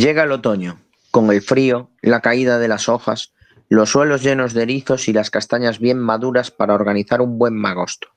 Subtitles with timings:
[0.00, 3.34] Llega el otoño, con el frío, la caída de las hojas,
[3.68, 8.08] los suelos llenos de erizos y las castañas bien maduras para organizar un buen magosto.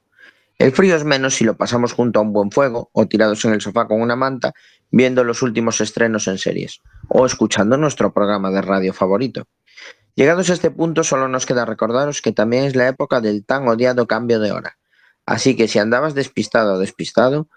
[0.57, 3.51] El frío es menos si lo pasamos junto a un buen fuego o tirados en
[3.51, 4.53] el sofá con una manta
[4.91, 9.43] viendo los últimos estrenos en series o escuchando nuestro programa de radio favorito.
[10.15, 13.67] Llegados a este punto solo nos queda recordaros que también es la época del tan
[13.67, 14.77] odiado cambio de hora.
[15.25, 17.49] Así que si andabas despistado o despistado,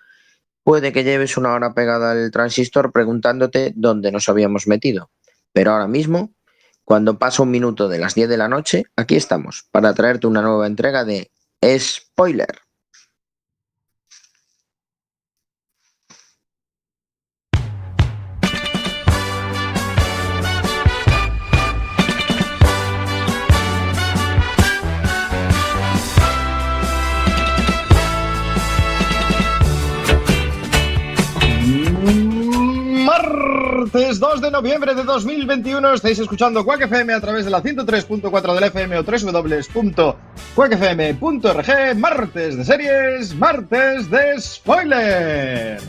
[0.66, 5.11] puede que lleves una hora pegada al transistor preguntándote dónde nos habíamos metido.
[5.52, 6.34] Pero ahora mismo,
[6.83, 10.42] cuando pasa un minuto de las 10 de la noche, aquí estamos para traerte una
[10.42, 11.30] nueva entrega de
[11.79, 12.66] Spoiler.
[33.87, 38.55] Martes 2 de noviembre de 2021 estáis escuchando Quack FM a través de la 103.4
[38.55, 45.81] del FM o www.quackfm.org martes de series, martes de spoiler.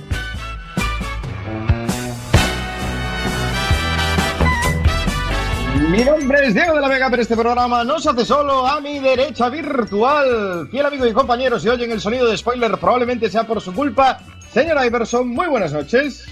[5.90, 8.80] Mi nombre es Diego de la Vega, pero este programa no se hace solo a
[8.80, 10.68] mi derecha virtual.
[10.70, 14.20] Fiel amigo y compañero, si oyen el sonido de spoiler probablemente sea por su culpa.
[14.54, 16.28] Señor Iverson, muy buenas noches.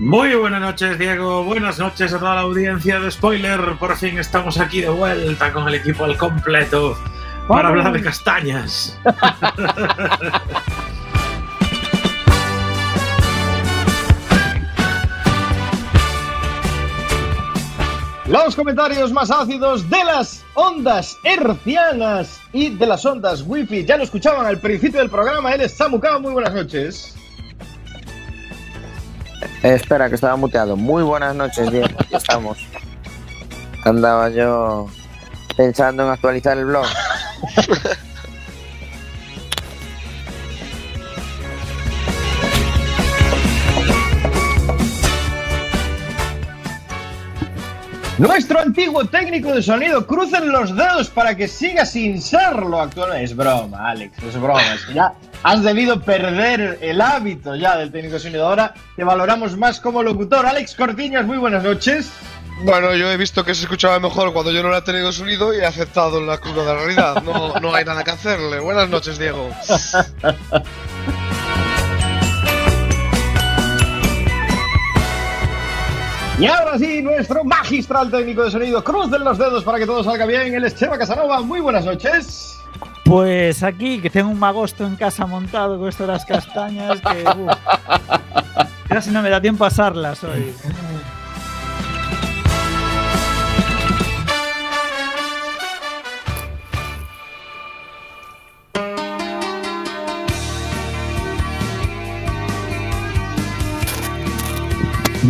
[0.00, 1.44] Muy buenas noches, Diego.
[1.44, 3.76] Buenas noches a toda la audiencia de Spoiler.
[3.78, 6.96] Por fin estamos aquí de vuelta con el equipo al completo
[7.46, 8.98] para hablar de castañas.
[18.26, 23.84] Los comentarios más ácidos de las ondas hercianas y de las ondas wifi.
[23.84, 25.52] Ya lo escuchaban al principio del programa.
[25.52, 26.20] Él es Samucao.
[26.20, 27.19] Muy buenas noches.
[29.62, 30.76] Eh, espera, que estaba muteado.
[30.76, 31.88] Muy buenas noches, Diego.
[31.98, 32.58] Aquí estamos.
[33.84, 34.86] Andaba yo
[35.56, 36.86] pensando en actualizar el blog.
[48.20, 53.24] Nuestro antiguo técnico de sonido, crucen los dedos para que siga sin serlo actualmente.
[53.24, 54.74] Es broma, Alex, es broma.
[54.74, 58.46] Es que ya has debido perder el hábito ya del técnico de sonido.
[58.46, 60.44] Ahora te valoramos más como locutor.
[60.44, 62.12] Alex Cortiñas, muy buenas noches.
[62.62, 65.60] Bueno, yo he visto que se escuchaba mejor cuando yo no era de sonido y
[65.60, 67.22] he aceptado la cruda de la realidad.
[67.22, 68.60] No, no hay nada que hacerle.
[68.60, 69.48] Buenas noches, Diego.
[76.40, 80.24] Y ahora sí, nuestro magistral técnico de sonido, crucen los dedos para que todo salga
[80.24, 80.64] bien.
[80.64, 81.42] Es Chema Casanova.
[81.42, 82.58] Muy buenas noches.
[83.04, 87.24] Pues aquí, que tengo un magosto en casa montado con esto de las castañas, que
[87.28, 87.52] uf,
[88.88, 90.54] casi no me da tiempo a asarlas hoy.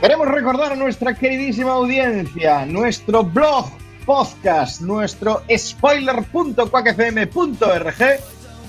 [0.00, 3.66] Queremos recordar a nuestra queridísima audiencia, nuestro blog,
[4.04, 8.02] podcast, nuestro spoiler.quackfm.org,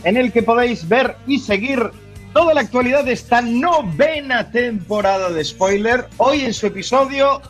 [0.04, 1.90] en el que podéis ver y seguir
[2.34, 6.08] toda la actualidad de esta novena temporada de Spoiler.
[6.18, 7.42] Hoy en su episodio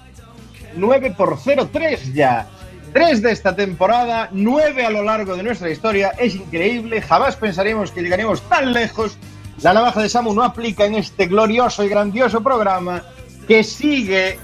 [0.76, 2.48] 9 por 03 ya.
[2.94, 6.12] Tres de esta temporada, nueve a lo largo de nuestra historia.
[6.18, 9.18] Es increíble, jamás pensaríamos que llegaríamos tan lejos.
[9.62, 13.04] La navaja de Samu no aplica en este glorioso y grandioso programa
[13.48, 14.40] que sigue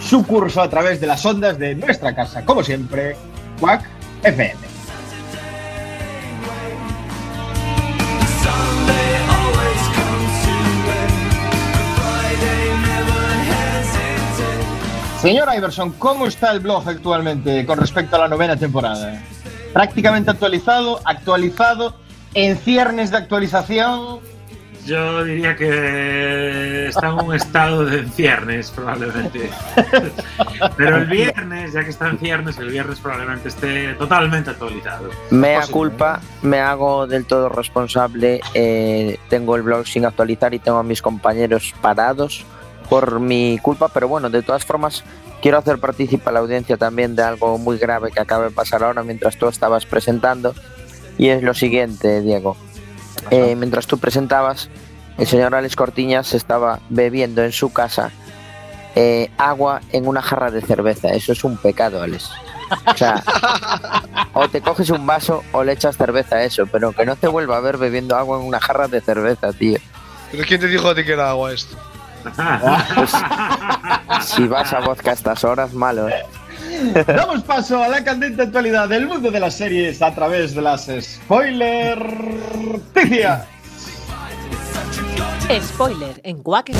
[0.00, 3.16] su curso a través de las ondas de nuestra casa, como siempre,
[3.58, 3.88] Quack
[4.22, 4.75] FM.
[15.26, 19.20] Señor Iverson, ¿cómo está el blog actualmente con respecto a la novena temporada?
[19.72, 21.96] Prácticamente actualizado, actualizado,
[22.34, 24.20] en ciernes de actualización.
[24.86, 29.50] Yo diría que está en un estado de ciernes, probablemente.
[30.76, 35.10] Pero el viernes, ya que está en ciernes, el viernes probablemente esté totalmente actualizado.
[35.30, 38.40] Mea culpa, me hago del todo responsable.
[38.54, 42.46] eh, tengo el blog sin actualizar y tengo a mis compañeros parados
[42.88, 45.04] por mi culpa, pero bueno, de todas formas,
[45.42, 48.82] quiero hacer partícipe a la audiencia también de algo muy grave que acaba de pasar
[48.82, 50.54] ahora mientras tú estabas presentando.
[51.18, 52.56] Y es lo siguiente, Diego.
[53.30, 54.68] Eh, mientras tú presentabas,
[55.18, 58.10] el señor Alex Cortiñas estaba bebiendo en su casa
[58.94, 61.08] eh, agua en una jarra de cerveza.
[61.08, 62.30] Eso es un pecado, Alex.
[62.86, 63.22] O sea,
[64.32, 67.28] o te coges un vaso o le echas cerveza a eso, pero que no te
[67.28, 69.78] vuelva a ver bebiendo agua en una jarra de cerveza, tío.
[70.32, 71.76] ¿Pero quién te dijo a ti que era agua esto?
[72.22, 73.12] Pues,
[74.26, 76.08] si vas a vodka a estas horas, malo.
[76.08, 76.24] ¿eh?
[77.06, 80.90] Damos paso a la candente actualidad del mundo de las series a través de las
[81.00, 81.98] spoiler.
[85.60, 86.70] Spoiler en Quack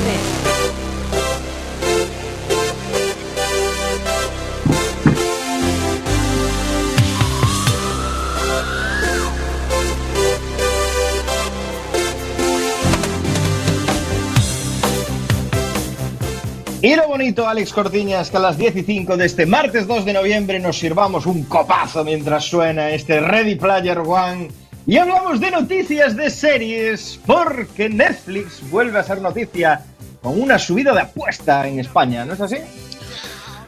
[16.79, 20.05] Y lo bonito, Alex Cortiñas, que a las 10 y 5 de este martes 2
[20.05, 24.49] de noviembre nos sirvamos un copazo mientras suena este Ready Player One.
[24.85, 29.85] Y hablamos de noticias de series, porque Netflix vuelve a ser noticia
[30.21, 32.57] con una subida de apuesta en España, ¿no es así?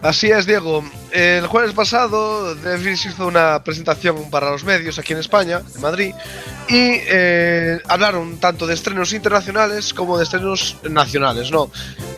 [0.01, 0.83] Así es, Diego.
[1.11, 6.13] El jueves pasado, Netflix hizo una presentación para los medios aquí en España, en Madrid,
[6.69, 11.51] y eh, hablaron tanto de estrenos internacionales como de estrenos nacionales.
[11.51, 11.69] No,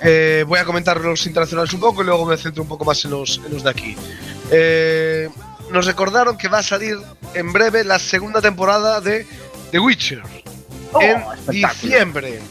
[0.04, 3.04] Eh, voy a comentar los internacionales un poco y luego me centro un poco más
[3.06, 3.96] en los, en los de aquí.
[4.52, 5.30] Eh,
[5.72, 6.98] nos recordaron que va a salir
[7.34, 9.26] en breve la segunda temporada de
[9.72, 10.22] The Witcher
[10.94, 12.42] Oh, en diciembre,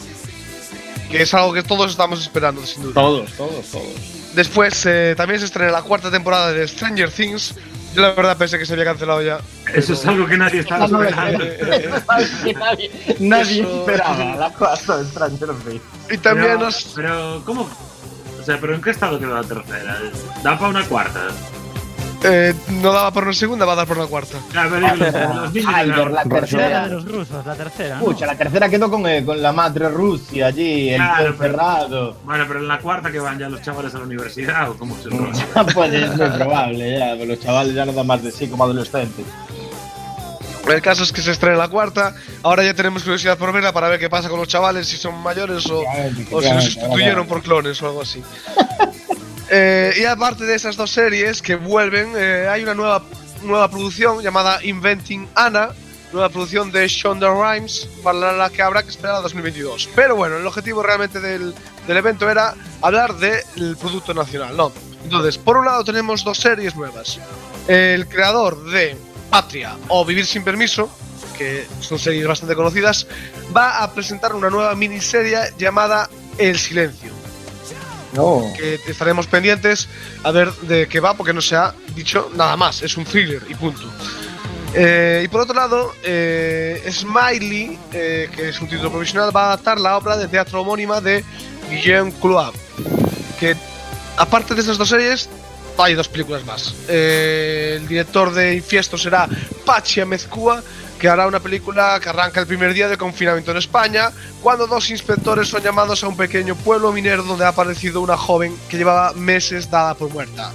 [1.11, 2.95] que es algo que todos estamos esperando, sin duda.
[2.95, 4.20] Todos, todos, todos.
[4.35, 7.55] Después eh, también se estrena la cuarta temporada de Stranger Things.
[7.95, 9.41] Yo la verdad pensé que se había cancelado ya.
[9.75, 11.45] Eso es algo que nadie estaba No, esperando.
[12.59, 14.51] nadie, nadie Eso- esperaba la
[14.99, 15.83] de Stranger Things.
[16.11, 16.93] Y también pero, nos...
[16.95, 17.69] pero, ¿cómo?
[18.39, 19.99] O sea, ¿pero en qué estado quedó la tercera?
[20.43, 21.29] ¿Da para una cuarta?
[22.25, 24.39] Eh, no daba por una segunda, va a dar por una cuarta.
[24.55, 26.85] Los Albert, la La tercera.
[26.87, 27.99] de los rusos, la tercera.
[28.01, 28.13] ¿no?
[28.27, 32.17] La tercera quedó con, eh, con la madre Rusia allí, el Claro, tío pero- encerrado.
[32.25, 34.97] Bueno, pero en la cuarta que van ya los chavales a la universidad o cómo
[35.03, 35.09] se
[35.75, 38.65] pues es muy probable, ya, pero los chavales ya no dan más de sí como
[38.65, 39.25] adolescentes.
[40.69, 42.15] El caso es que se estrena la cuarta.
[42.45, 45.21] Ahora ya tenemos curiosidad por verla para ver qué pasa con los chavales, si son
[45.21, 45.83] mayores o,
[46.31, 48.23] o si los sustituyeron por clones o algo así.
[49.53, 53.03] Eh, y aparte de esas dos series que vuelven, eh, hay una nueva,
[53.43, 55.71] nueva producción llamada Inventing Anna,
[56.13, 59.89] nueva producción de Shonda Rhimes, para la que habrá que esperar a 2022.
[59.97, 61.53] Pero bueno, el objetivo realmente del,
[61.89, 64.73] del evento era hablar del producto nacional, ¿no?
[65.03, 67.19] Entonces, por un lado tenemos dos series nuevas.
[67.67, 68.97] El creador de
[69.31, 70.89] Patria o Vivir sin Permiso,
[71.37, 73.09] que son series bastante conocidas,
[73.57, 76.09] va a presentar una nueva miniserie llamada
[76.39, 77.20] El Silencio
[78.13, 78.53] No.
[78.57, 79.89] que estaremos pendientes
[80.25, 83.43] a ver de qué va, porque no se ha dicho nada más, es un thriller
[83.49, 83.89] y punto.
[84.75, 89.47] Eh, y por otro lado, eh, Smiley, eh, que es un título provisional, va a
[89.47, 91.25] adaptar la obra de teatro homónima de
[91.69, 92.55] Guillaume Cluab,
[93.39, 93.57] que
[94.17, 95.29] aparte de estas dos series,
[95.77, 96.75] hay dos películas más.
[96.89, 99.29] El director de Infiesto será
[99.65, 100.63] Pachi Amezcua,
[101.01, 104.13] que hará una película que arranca el primer día de confinamiento en España,
[104.43, 108.55] cuando dos inspectores son llamados a un pequeño pueblo minero donde ha aparecido una joven
[108.69, 110.53] que llevaba meses dada por muerta.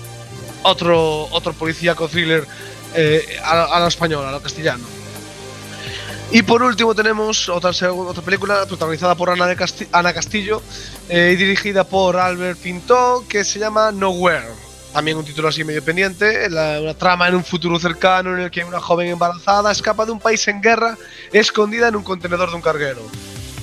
[0.61, 2.45] Otro, otro policíaco thriller
[2.93, 4.85] eh, a, lo español, a lo castellano.
[6.31, 10.61] Y por último tenemos otra, otra película protagonizada por Ana, de Ana Castillo
[11.09, 14.64] eh, y dirigida por Albert Pinto que se llama Nowhere.
[14.95, 18.63] También un título así medio pendiente, una trama en un futuro cercano en el que
[18.63, 20.97] una joven embarazada escapa de un país en guerra
[21.33, 23.01] escondida en un contenedor de un carguero.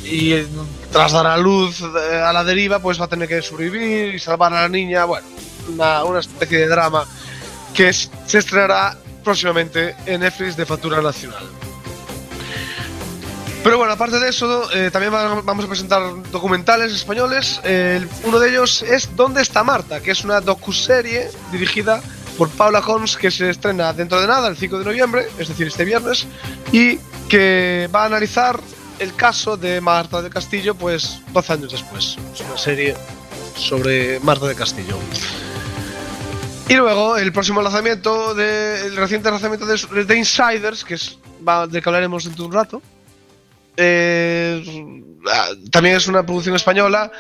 [0.05, 0.47] Y eh,
[0.93, 4.19] tras dar a luz eh, a la deriva, pues va a tener que sobrevivir y
[4.19, 5.07] salvar a la niña.
[5.07, 5.27] Bueno,
[5.71, 7.07] una, especie de drama
[7.73, 11.62] que se estrenará próximamente en Netflix de factura nacional.
[13.63, 16.03] Pero bueno, aparte de eso, eh, también va- vamos a presentar
[16.33, 17.61] documentales españoles.
[17.63, 20.01] Eh, uno de ellos es ¿Dónde está Marta?
[20.01, 22.03] que es una docuserie dirigida
[22.37, 25.69] por Paula Cons que se estrena dentro de nada, el 5 de noviembre, es decir,
[25.69, 26.27] este viernes,
[26.73, 28.59] y que va a analizar
[28.99, 32.17] el caso de Marta de Castillo, pues 12 años después.
[32.35, 32.97] Es una serie
[33.57, 34.97] sobre Marta de Castillo.
[36.69, 41.19] Y luego el próximo lanzamiento, de, el reciente lanzamiento de, de Insiders, que es
[41.69, 42.83] del que hablaremos dentro de un rato.
[43.77, 44.63] Eh,
[45.33, 47.11] ah, también es una producción española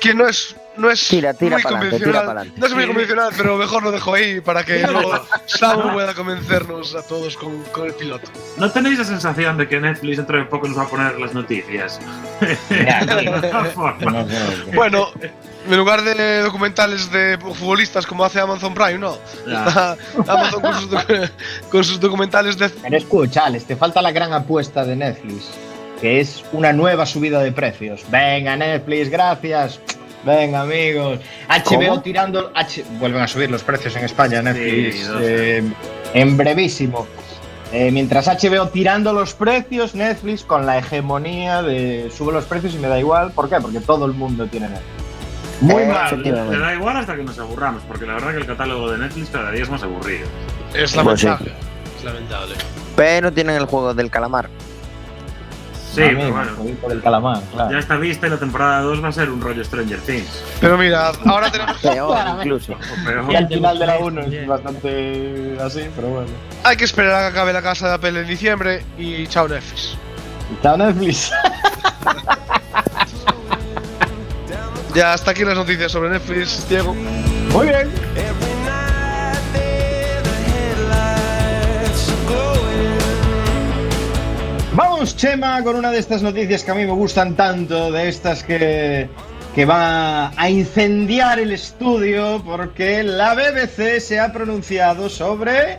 [0.00, 2.42] que no es no es Tira, tira muy pa'lante, convencional.
[2.48, 2.54] tira.
[2.58, 5.12] No es muy convencional, pero mejor lo dejo ahí para que luego
[5.46, 8.30] Samu pueda convencernos a todos con, con el piloto.
[8.56, 11.34] ¿No tenéis la sensación de que Netflix dentro de poco nos va a poner las
[11.34, 12.00] noticias?
[14.74, 15.08] Bueno,
[15.68, 19.18] en lugar de documentales de futbolistas como hace Amazon Prime, no.
[19.46, 21.30] Está Amazon con sus, docu-
[21.70, 25.44] con sus documentales de Pero escucha, Alex, te falta la gran apuesta de Netflix,
[26.00, 28.02] que es una nueva subida de precios.
[28.10, 29.80] Venga, Netflix, gracias.
[30.24, 31.18] Venga, amigos.
[31.48, 32.02] HBO ¿Cómo?
[32.02, 32.52] tirando.
[32.54, 35.10] H- Vuelven a subir los precios en España, Netflix.
[35.20, 35.62] eh,
[36.14, 37.06] en brevísimo.
[37.72, 42.78] Eh, mientras HBO tirando los precios, Netflix con la hegemonía de sube los precios y
[42.78, 43.30] me da igual.
[43.32, 43.56] ¿Por qué?
[43.60, 44.90] Porque todo el mundo tiene Netflix.
[45.60, 46.22] Muy Eh, mal.
[46.22, 49.28] Le da igual hasta que nos aburramos, porque la verdad que el catálogo de Netflix
[49.30, 50.26] cada día es más aburrido.
[50.74, 51.26] Es Pues sí.
[51.26, 51.52] lamentable.
[51.98, 52.54] Es lamentable.
[52.96, 54.48] Pero tienen el juego del calamar.
[55.92, 56.52] Sí, pero bueno.
[56.80, 57.72] por el calamar, claro.
[57.72, 60.42] Ya está vista y la temporada 2 va a ser un rollo Stranger Things.
[60.60, 61.78] Pero mira, ahora tenemos.
[61.82, 62.74] Peor incluso.
[63.04, 63.24] Peor.
[63.32, 64.42] Y al final de la 1 También.
[64.42, 66.28] es bastante así, pero bueno.
[66.62, 69.96] Hay que esperar a que acabe la casa de Apple en diciembre y chao Netflix.
[70.62, 71.32] Chao Netflix.
[74.94, 76.94] Ya hasta aquí las noticias sobre Netflix, Diego.
[77.52, 77.88] Muy bien.
[85.10, 88.44] Vamos, Chema, con una de estas noticias que a mí me gustan tanto, de estas
[88.44, 89.08] que,
[89.56, 95.78] que va a incendiar el estudio, porque la BBC se ha pronunciado sobre...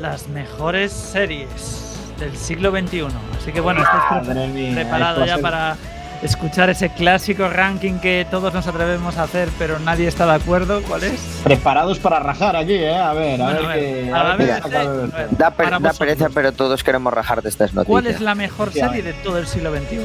[0.00, 3.08] Las mejores series del siglo XXI.
[3.38, 3.84] Así que bueno,
[4.24, 5.76] pre- mía, preparado ya para
[6.22, 10.82] escuchar ese clásico ranking que todos nos atrevemos a hacer, pero nadie está de acuerdo.
[10.82, 11.20] ¿Cuál es?
[11.44, 12.96] Preparados para rajar aquí, ¿eh?
[12.96, 14.12] A ver, a Bueno, ver a ver, qué...
[14.12, 15.26] a a ver a.
[15.30, 17.86] Da, per- da pereza, pero todos queremos rajar de estas noticias.
[17.86, 19.98] ¿Cuál es la mejor serie de todo el siglo XXI?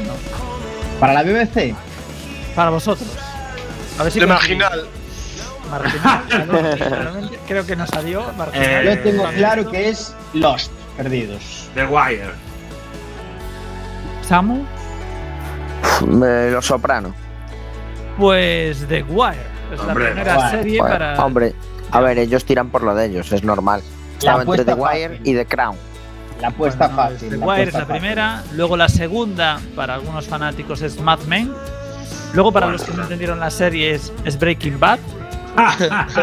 [0.99, 1.75] ¿Para la BBC?
[2.55, 3.09] Para vosotros.
[3.99, 4.85] A ver si De marginal.
[5.71, 8.87] Marginal, Creo que nos salió marginal.
[8.87, 11.67] Eh, Yo tengo claro que es Lost, perdidos.
[11.73, 12.31] The Wire.
[14.27, 14.63] Samu,
[16.07, 17.13] Los Soprano.
[18.17, 19.37] pues The Wire.
[19.73, 20.49] Es Hombre, la primera Wire.
[20.51, 21.25] serie para.
[21.25, 21.53] Hombre,
[21.91, 23.81] a ver, ellos tiran por lo de ellos, es normal.
[24.17, 25.27] Estaba entre The Wire fácil.
[25.27, 25.75] y The Crown.
[26.41, 27.29] La apuesta Bueno, fácil.
[27.29, 27.91] The Wire es la fácil.
[27.95, 28.43] primera.
[28.53, 31.53] Luego la segunda, para algunos fanáticos, es Mad Men.
[32.33, 34.99] Luego, para los que no entendieron la serie, es, es Breaking Bad.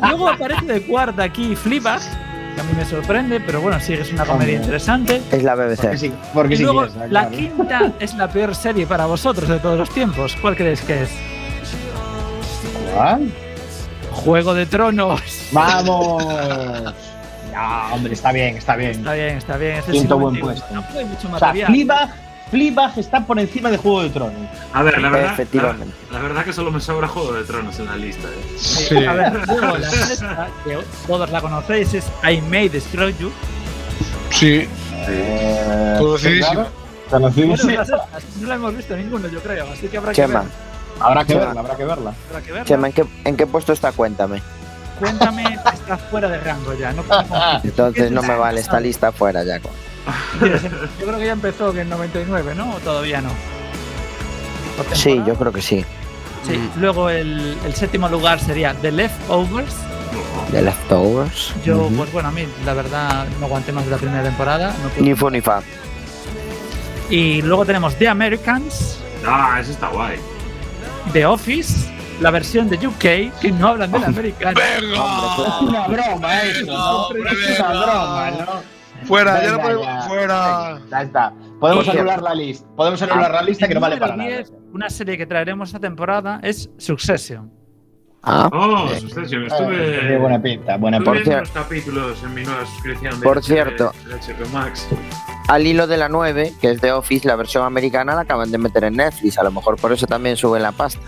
[0.02, 2.00] Luego aparece de cuarta aquí Fleabag,
[2.56, 4.64] que a mí me sorprende, pero bueno, sí, es una comedia Hombre.
[4.64, 5.22] interesante.
[5.30, 5.96] Es la Porque BBC.
[5.98, 7.30] sí, porque Y sí luego, quieres, la claro.
[7.30, 10.34] quinta es la peor serie para vosotros de todos los tiempos.
[10.40, 11.10] ¿Cuál creéis que es?
[12.94, 13.30] ¿Cuál?
[14.10, 15.20] Juego de Tronos.
[15.52, 16.24] ¡Vamos!
[17.52, 18.90] Ya, hombre, está bien, está bien.
[18.90, 19.76] Está bien, está bien.
[19.78, 20.66] Es del Quinto buen puesto.
[20.70, 21.72] Tampoco hay mucho O sea, material.
[22.50, 24.48] Fleabag, está por encima de Juego de Tronos.
[24.72, 25.94] A ver, la verdad, Efectivamente.
[26.10, 28.28] La, la verdad que solo me sobra Juego de Tronos en la lista.
[28.28, 28.56] eh.
[28.58, 29.04] Sí.
[29.04, 33.30] A ver, luego la sexta, que todos la conocéis, es I May Destroy You.
[34.30, 34.68] Sí.
[35.08, 36.66] Eh, Conocidísimo.
[37.56, 38.08] sexta,
[38.40, 40.44] no la hemos visto ninguno, yo creo, así que habrá que verla.
[41.00, 41.44] Habrá que Chema.
[41.46, 42.14] verla, habrá que verla.
[42.30, 42.64] Habrá que verla.
[42.66, 43.92] Chema, ¿en qué, en qué puesto está?
[43.92, 44.42] Cuéntame.
[44.98, 46.92] Cuéntame, está fuera de rango ya.
[46.92, 47.04] No.
[47.64, 49.60] Entonces no me vale es esta lista fuera ya.
[51.00, 52.74] Yo creo que ya empezó en el 99, ¿no?
[52.74, 53.30] O todavía no.
[54.76, 55.84] ¿Por Sí, yo creo que sí.
[56.46, 59.74] Sí, luego el, el séptimo lugar sería The Leftovers.
[60.50, 61.54] The Leftovers.
[61.64, 64.74] Yo, pues bueno, a mí la verdad no aguanté más de la primera temporada.
[64.82, 65.02] no.
[65.04, 65.60] Ni fu ni fa.
[67.10, 70.18] Y luego tenemos The Americans, Ah, eso está guay.
[71.12, 71.88] The Office,
[72.20, 74.60] la versión de UK, que no hablan del americano.
[74.60, 74.82] Es
[75.62, 77.84] una broma eso, Es una venga.
[77.86, 78.75] broma, ¿no?
[79.04, 79.86] Fuera, ya no Venga, podemos.
[79.86, 80.02] ya.
[80.08, 80.80] Fuera.
[80.90, 81.32] Ya está.
[81.60, 82.66] Podemos anular la lista.
[82.76, 84.28] Podemos anular la lista que no vale para nada.
[84.30, 87.50] 10, Una serie que traeremos esta temporada es Succession.
[88.22, 89.42] Ah, Oh, Succession.
[89.44, 93.20] Eh, Estuve, tiene buena pinta, buena Por viendo cier- los capítulos en mi nueva suscripción
[93.20, 93.92] de Por cierto.
[94.08, 94.88] de HBO Max.
[95.48, 98.58] al hilo de la 9, que es de Office, la versión americana la acaban de
[98.58, 99.38] meter en Netflix.
[99.38, 101.00] A lo mejor por eso también sube la pasta.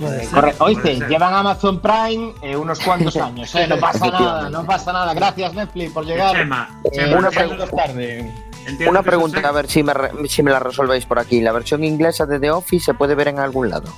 [0.00, 4.64] Eh, corre- Oíste, llevan Amazon Prime eh, unos cuantos años, eh, no pasa nada, no
[4.64, 5.14] pasa nada.
[5.14, 6.34] Gracias Netflix por llegar.
[6.36, 7.30] Chema, Chema,
[7.76, 8.32] tarde.
[8.88, 11.40] Una pregunta, a ver si me, re- si me la resolvéis por aquí.
[11.42, 13.92] ¿La versión inglesa de The Office se puede ver en algún lado?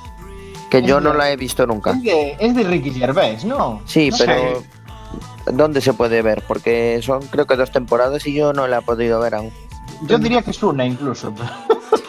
[0.70, 1.92] Que yo no la he visto nunca.
[1.92, 3.80] Es de, es de Ricky Gervais, ¿no?
[3.86, 4.62] Sí, No pero
[5.52, 6.42] ¿dónde se puede ver?
[6.46, 9.52] Porque son creo que dos temporadas y yo no la he podido ver aún.
[10.02, 11.32] Yo diría que es una incluso.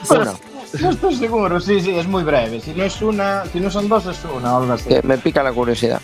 [0.09, 0.33] Bueno,
[0.81, 2.59] No estoy seguro, sí, sí, es muy breve.
[2.61, 4.89] Si no es una, si no son dos, es una o algo así.
[4.89, 6.01] que me pica la curiosidad.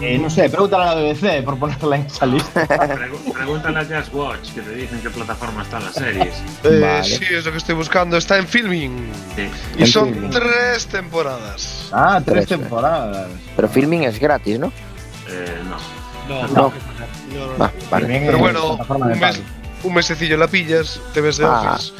[0.00, 2.66] Eh, no sé, pregúntale a la BBC por ponerla en esa lista.
[3.34, 6.34] Pregúntale a Just Watch, que te dicen qué plataforma están las series.
[6.64, 7.04] Eh, Vale.
[7.04, 8.16] Sí, es lo que estoy buscando.
[8.16, 9.12] Está en filming.
[9.36, 9.48] Sí.
[9.78, 10.30] Y En son Filming.
[10.30, 11.88] tres temporadas.
[11.92, 13.28] Ah, tres Tres, temporadas.
[13.54, 14.72] Pero filming es gratis, ¿no?
[15.28, 15.76] Eh, no.
[16.28, 16.72] No, No.
[17.32, 17.58] no, no.
[17.60, 18.22] Va, vale.
[18.26, 19.36] Pero bueno, un mes, pago.
[19.84, 21.92] un mesecillo la pillas, te ves de Ah, Office,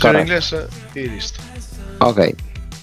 [0.00, 0.20] correcto.
[0.20, 0.56] inglesa
[0.94, 1.40] y listo.
[2.00, 2.20] Ok.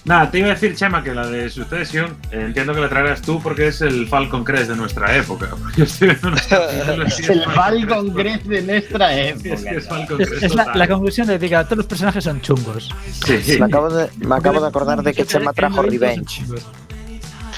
[0.04, 3.20] Nada, te iba a decir, Chema, que la de Succession eh, entiendo que la traerás
[3.20, 5.50] tú porque es el Falcon Crest de nuestra época.
[5.76, 6.30] Yo estoy viendo
[7.06, 10.22] Es el Falcon Crest de nuestra Sí, es que época.
[10.22, 12.88] es Crest es la, conclusión de que todos los personajes son chungos.
[13.26, 16.42] Sí, Me acabo de, me acabo de acordar de que Chema trajo Revenge.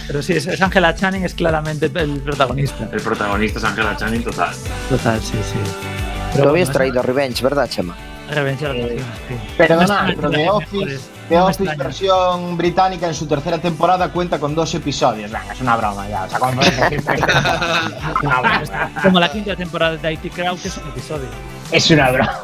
[0.09, 2.89] Pero sí, es, Angela Channing, es claramente el protagonista.
[2.91, 4.53] El protagonista es Angela Channing total.
[4.89, 6.37] Total, sí, sí.
[6.37, 7.97] Tú habías traído Revenge, ¿verdad, Chema?
[8.29, 8.89] Revenge canción,
[9.29, 9.35] sí.
[9.57, 14.75] Perdona, pero The Office, The Office versión británica en su tercera temporada cuenta con dos
[14.75, 15.31] episodios.
[15.31, 16.25] Venga, es una broma ya.
[16.25, 16.77] O sea, cuando es
[18.23, 18.91] una broma.
[19.01, 21.29] Como la quinta temporada de IT Crowd, que es un episodio.
[21.71, 22.37] Es una broma.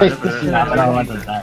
[0.00, 1.42] Es una broma total.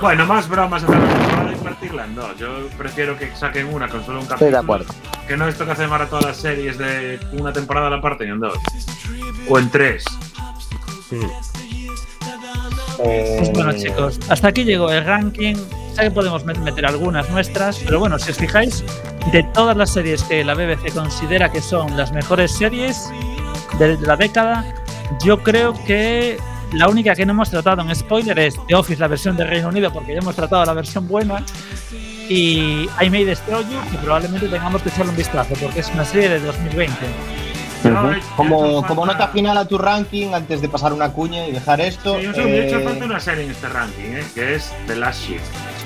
[0.00, 2.36] Bueno, más bromas en la temporada y partirla en dos.
[2.36, 4.48] Yo prefiero que saquen una con solo un capítulo.
[4.48, 4.94] Estoy de acuerdo.
[5.28, 8.40] Que no esto que hacen ahora todas las series de una temporada la parten en
[8.40, 8.58] dos.
[9.48, 10.04] O en tres.
[12.96, 15.54] Pues bueno, chicos, hasta aquí llegó el ranking.
[15.94, 18.84] Sé que podemos met- meter algunas nuestras, pero bueno, si os fijáis,
[19.32, 23.08] de todas las series que la BBC considera que son las mejores series
[23.78, 24.64] de la década,
[25.24, 26.38] yo creo que
[26.72, 29.68] la única que no hemos tratado en spoiler es The Office, la versión de Reino
[29.68, 31.44] Unido, porque ya hemos tratado la versión buena.
[32.28, 36.04] Y I May Destroy You, que probablemente tengamos que echarle un vistazo, porque es una
[36.04, 36.94] serie de 2020.
[38.36, 42.18] Como, como nota final a tu ranking, antes de pasar una cuña y dejar esto.
[42.18, 44.24] Sí, un segundo, he hecho eh, falta una serie en este ranking, ¿eh?
[44.34, 45.44] que es The Last Shift.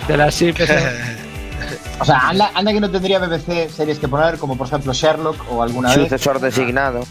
[0.09, 0.71] De la sí, pues,
[2.01, 5.37] O sea, anda, anda que no tendría BBC series que poner, como por ejemplo Sherlock
[5.51, 6.05] o alguna vez.
[6.05, 7.05] Sucesor designado.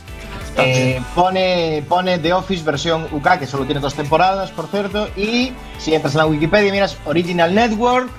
[0.57, 5.07] Eh, pone, pone The Office versión UK, que solo tiene dos temporadas, por cierto.
[5.15, 8.09] Y si entras en la Wikipedia y miras Original Network,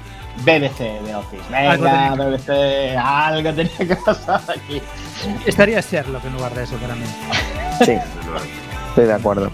[0.45, 1.55] BBC The Office.
[1.55, 4.81] Algo Venga, tenía BBC, algo tenía que pasar aquí.
[5.47, 7.05] estaría Sherlock en lugar de eso para mí.
[7.85, 7.97] Sí,
[8.89, 9.51] estoy de acuerdo.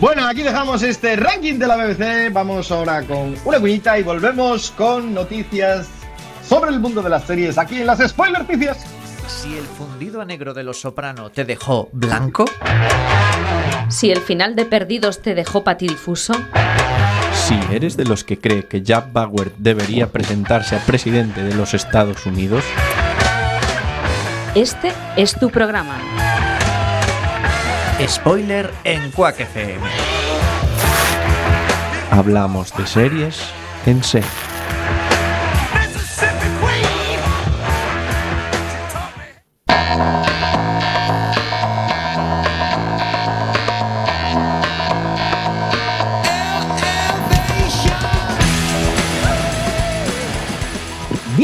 [0.00, 2.32] Bueno, aquí dejamos este ranking de la BBC.
[2.32, 5.86] Vamos ahora con una cuñita y volvemos con noticias
[6.42, 8.78] sobre el mundo de las series aquí en las Spoiler Noticias.
[9.28, 12.46] Si el fundido a negro de los soprano te dejó blanco,
[13.88, 16.32] Si el final de Perdidos te dejó patidifuso,
[17.46, 21.74] Si eres de los que cree que Jack Bauer debería presentarse a presidente de los
[21.74, 22.64] Estados Unidos,
[24.54, 25.96] este es tu programa.
[28.08, 29.86] spoiler en Quack FM.
[32.10, 33.40] hablamos de series
[33.86, 34.49] en serie.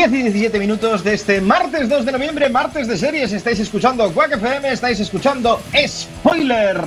[0.09, 3.33] Diez y 17 minutos de este martes 2 de noviembre, martes de series.
[3.33, 6.81] Estáis escuchando Quack FM, estáis escuchando Spoiler,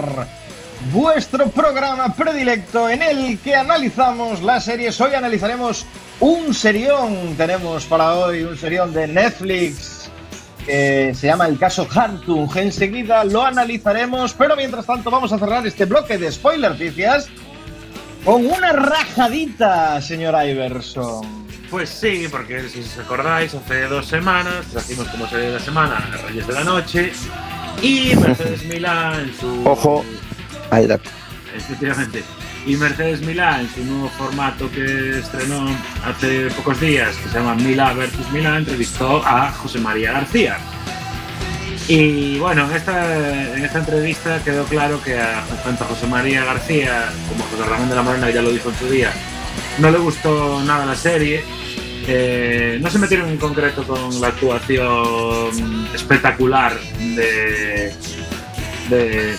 [0.94, 5.02] vuestro programa predilecto en el que analizamos las series.
[5.02, 5.86] Hoy analizaremos
[6.22, 7.36] un serión.
[7.36, 10.10] Tenemos para hoy un serión de Netflix
[10.66, 12.56] que se llama el caso Hartung.
[12.56, 17.28] Enseguida lo analizaremos, pero mientras tanto vamos a cerrar este bloque de spoiler noticias
[18.24, 21.49] con una rajadita, señor Iverson.
[21.70, 26.10] Pues sí, porque si os acordáis, hace dos semanas trajimos como serie de la semana
[26.28, 27.12] Reyes de la Noche
[27.82, 29.68] y Mercedes Milá en su.
[29.68, 30.04] Ojo.
[31.56, 32.24] Efectivamente.
[32.66, 35.68] Y Mercedes Milá en su nuevo formato que estrenó
[36.06, 40.58] hace pocos días, que se llama Milá versus Milá, entrevistó a José María García.
[41.88, 46.46] Y bueno, en esta, en esta entrevista quedó claro que a, tanto a José María
[46.46, 49.12] García como a José Ramón de la Morena, ya lo dijo en su día,
[49.80, 51.44] no le gustó nada la serie.
[52.08, 57.94] Eh, no se metieron en concreto con la actuación espectacular de,
[58.90, 59.36] de,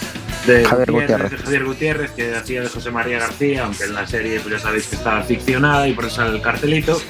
[0.46, 1.30] de Javier Gutiérrez.
[1.30, 4.60] de Javier Gutiérrez, que hacía de José María García, aunque en la serie pues ya
[4.60, 7.00] sabéis que estaba ficcionada y por eso sale el cartelito.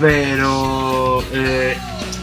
[0.00, 1.76] Pero eh,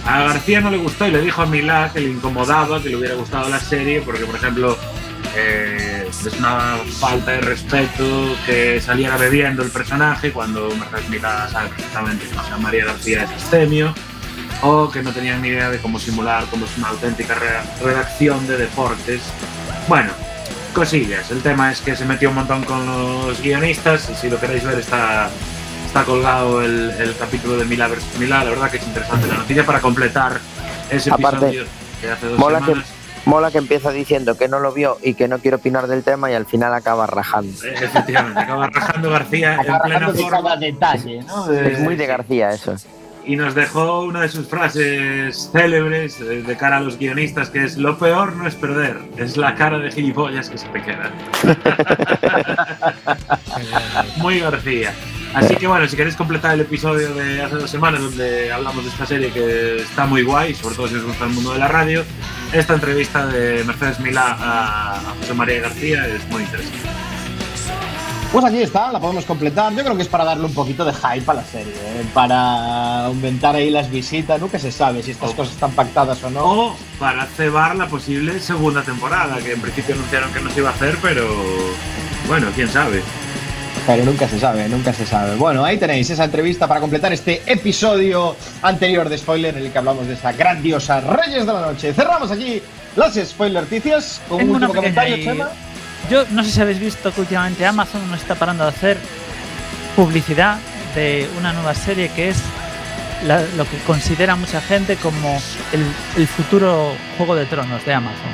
[0.06, 2.96] a García no le gustó y le dijo a Milá que le incomodaba, que le
[2.96, 4.78] hubiera gustado la serie, porque por ejemplo
[5.36, 11.70] eh, es una falta de respeto que saliera bebiendo el personaje cuando Mercedes Milá sabe
[11.70, 13.94] perfectamente que María García es astemio
[14.62, 18.48] o que no tenían ni idea de cómo simular cómo es una auténtica re- redacción
[18.48, 19.22] de deportes.
[19.88, 20.12] Bueno,
[20.74, 21.30] cosillas.
[21.32, 24.64] El tema es que se metió un montón con los guionistas y si lo queréis
[24.64, 25.30] ver está,
[25.86, 28.44] está colgado el, el capítulo de Milá versus Milá.
[28.44, 30.40] La verdad que es interesante la noticia para completar
[30.90, 31.66] ese Aparte, episodio
[32.02, 32.88] que hace dos Mola que, semanas.
[33.26, 36.32] Mola que empieza diciendo que no lo vio y que no quiere opinar del tema
[36.32, 37.52] y al final acaba rajando.
[37.64, 41.52] Eh, Efectivamente, acaba rajando García en Acaba plena rajando de forma detalle, ¿no?
[41.52, 42.76] Es muy de García eso.
[43.28, 47.64] y nos dejó una de sus frases célebres eh, de cara a los guionistas que
[47.64, 51.12] es lo peor no es perder, es la cara de gilipollas que se te queda.
[54.18, 54.94] Muy García.
[55.36, 58.90] Así que bueno, si queréis completar el episodio de hace dos semanas donde hablamos de
[58.90, 61.68] esta serie que está muy guay, sobre todo si os gusta el mundo de la
[61.68, 62.06] radio,
[62.54, 66.90] esta entrevista de Mercedes Milá a José María García es muy interesante.
[68.32, 69.74] Pues aquí está, la podemos completar.
[69.74, 72.06] Yo creo que es para darle un poquito de hype a la serie, ¿eh?
[72.14, 74.40] para aumentar ahí las visitas.
[74.40, 76.44] Nunca se sabe si estas cosas están pactadas o no.
[76.44, 80.70] O para cebar la posible segunda temporada, que en principio anunciaron que no se iba
[80.70, 81.26] a hacer, pero
[82.28, 83.04] bueno, quién sabe.
[83.88, 85.36] Pero nunca se sabe, nunca se sabe.
[85.36, 89.78] Bueno, ahí tenéis esa entrevista para completar este episodio anterior de Spoiler en el que
[89.78, 91.94] hablamos de esa grandiosa Reyes de la Noche.
[91.94, 92.62] Cerramos aquí
[92.96, 95.18] las spoilerticias con Tengo un último comentario.
[95.18, 95.50] Chema.
[96.10, 98.98] Yo no sé si habéis visto que últimamente Amazon no está parando de hacer
[99.96, 100.58] publicidad
[100.96, 102.38] de una nueva serie que es
[103.26, 105.40] la- lo que considera mucha gente como
[105.74, 105.84] el,
[106.18, 108.32] el futuro Juego de Tronos de Amazon,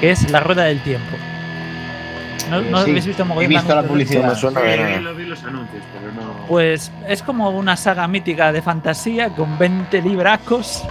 [0.00, 1.16] que es La Rueda del Tiempo.
[2.50, 4.34] ¿No, Eh, no sí, habéis visto he mogollón visto la publicidad.
[4.34, 6.46] Sí, lo vi los anuncios, pero no.
[6.46, 10.82] Pues es como una saga mítica de fantasía con 20 libracos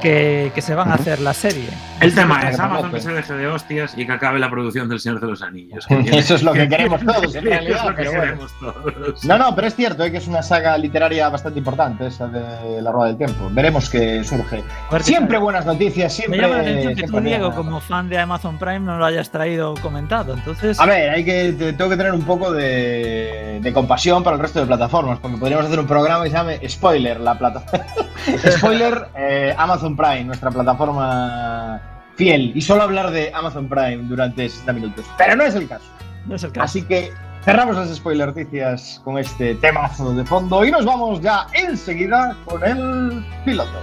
[0.00, 1.68] que, que se van a hacer la serie.
[2.02, 4.88] El tema es que Amazon que se deje de hostias y que acabe la producción
[4.88, 5.86] del Señor de los Anillos.
[5.90, 8.22] Eso es lo que queremos todos, en Eso realidad, es lo que pero bueno.
[8.24, 9.24] queremos todos.
[9.24, 12.82] No, no, pero es cierto eh, que es una saga literaria bastante importante esa de
[12.82, 13.48] La Rueda del Tiempo.
[13.52, 14.56] Veremos qué surge.
[14.90, 15.42] Ver qué Siempre tal.
[15.44, 16.40] buenas noticias, Me siempre.
[16.40, 17.56] llama la atención que tú, Diego, nada.
[17.56, 20.34] como fan de Amazon Prime, no lo hayas traído comentado.
[20.34, 24.36] Entonces, A ver, hay que, te- tengo que tener un poco de, de compasión para
[24.36, 27.86] el resto de plataformas, porque podríamos hacer un programa que se llame Spoiler, la plataforma.
[28.56, 31.80] Spoiler, eh, Amazon Prime, nuestra plataforma
[32.16, 35.04] fiel, y solo hablar de Amazon Prime durante 60 minutos.
[35.18, 35.84] Pero no es el caso.
[36.26, 36.64] no es el caso.
[36.64, 37.12] Así que
[37.44, 43.24] cerramos las spoilerticias con este temazo de fondo y nos vamos ya enseguida con el
[43.44, 43.78] piloto.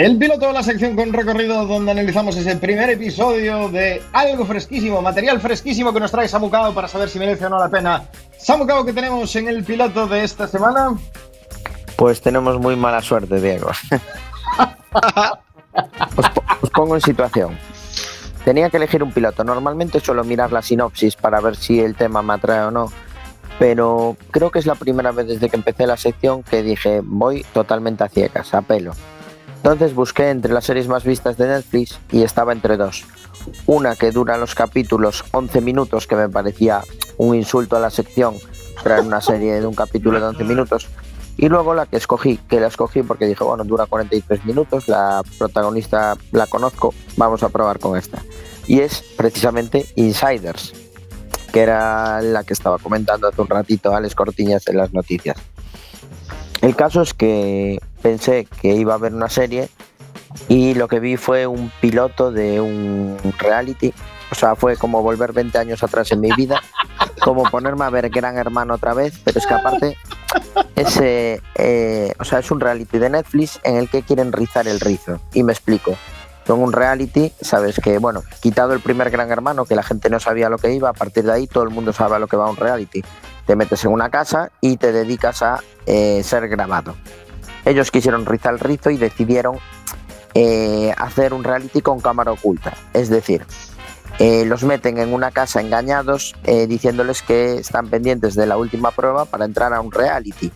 [0.00, 5.02] El piloto de la sección con recorrido donde analizamos ese primer episodio de algo fresquísimo,
[5.02, 8.04] material fresquísimo que nos trae Samucao para saber si merece o no la pena.
[8.38, 10.96] Samucao, que tenemos en el piloto de esta semana?
[11.96, 13.68] Pues tenemos muy mala suerte, Diego.
[16.16, 16.26] os,
[16.62, 17.58] os pongo en situación.
[18.42, 19.44] Tenía que elegir un piloto.
[19.44, 22.90] Normalmente suelo mirar la sinopsis para ver si el tema me atrae o no.
[23.58, 27.44] Pero creo que es la primera vez desde que empecé la sección que dije voy
[27.52, 28.94] totalmente a ciegas, a pelo.
[29.62, 33.04] Entonces busqué entre las series más vistas de Netflix y estaba entre dos.
[33.66, 36.80] Una que dura los capítulos 11 minutos, que me parecía
[37.18, 38.36] un insulto a la sección
[38.82, 40.88] traer una serie de un capítulo de 11 minutos.
[41.36, 45.22] Y luego la que escogí, que la escogí porque dije, bueno, dura 43 minutos, la
[45.38, 48.22] protagonista la conozco, vamos a probar con esta.
[48.66, 50.72] Y es precisamente Insiders,
[51.52, 55.36] que era la que estaba comentando hace un ratito Alex Cortiñas en las noticias.
[56.62, 59.68] El caso es que pensé que iba a haber una serie
[60.48, 63.92] y lo que vi fue un piloto de un reality.
[64.30, 66.60] O sea, fue como volver 20 años atrás en mi vida,
[67.20, 69.96] como ponerme a ver Gran Hermano otra vez, pero es que aparte
[70.76, 74.80] es, eh, o sea, es un reality de Netflix en el que quieren rizar el
[74.80, 75.20] rizo.
[75.34, 75.96] Y me explico.
[76.46, 80.18] Con un reality, sabes que, bueno, quitado el primer Gran Hermano, que la gente no
[80.18, 82.36] sabía lo que iba, a partir de ahí todo el mundo sabe a lo que
[82.36, 83.02] va un reality.
[83.46, 86.96] Te metes en una casa y te dedicas a eh, ser grabado.
[87.70, 89.56] Ellos quisieron rizar el rizo y decidieron
[90.34, 92.74] eh, hacer un reality con cámara oculta.
[92.94, 93.46] Es decir,
[94.18, 98.90] eh, los meten en una casa engañados eh, diciéndoles que están pendientes de la última
[98.90, 100.50] prueba para entrar a un reality,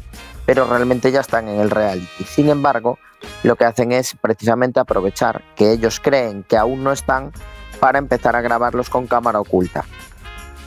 [0.44, 2.24] pero realmente ya están en el reality.
[2.24, 2.98] Sin embargo,
[3.44, 7.30] lo que hacen es precisamente aprovechar que ellos creen que aún no están
[7.78, 9.84] para empezar a grabarlos con cámara oculta.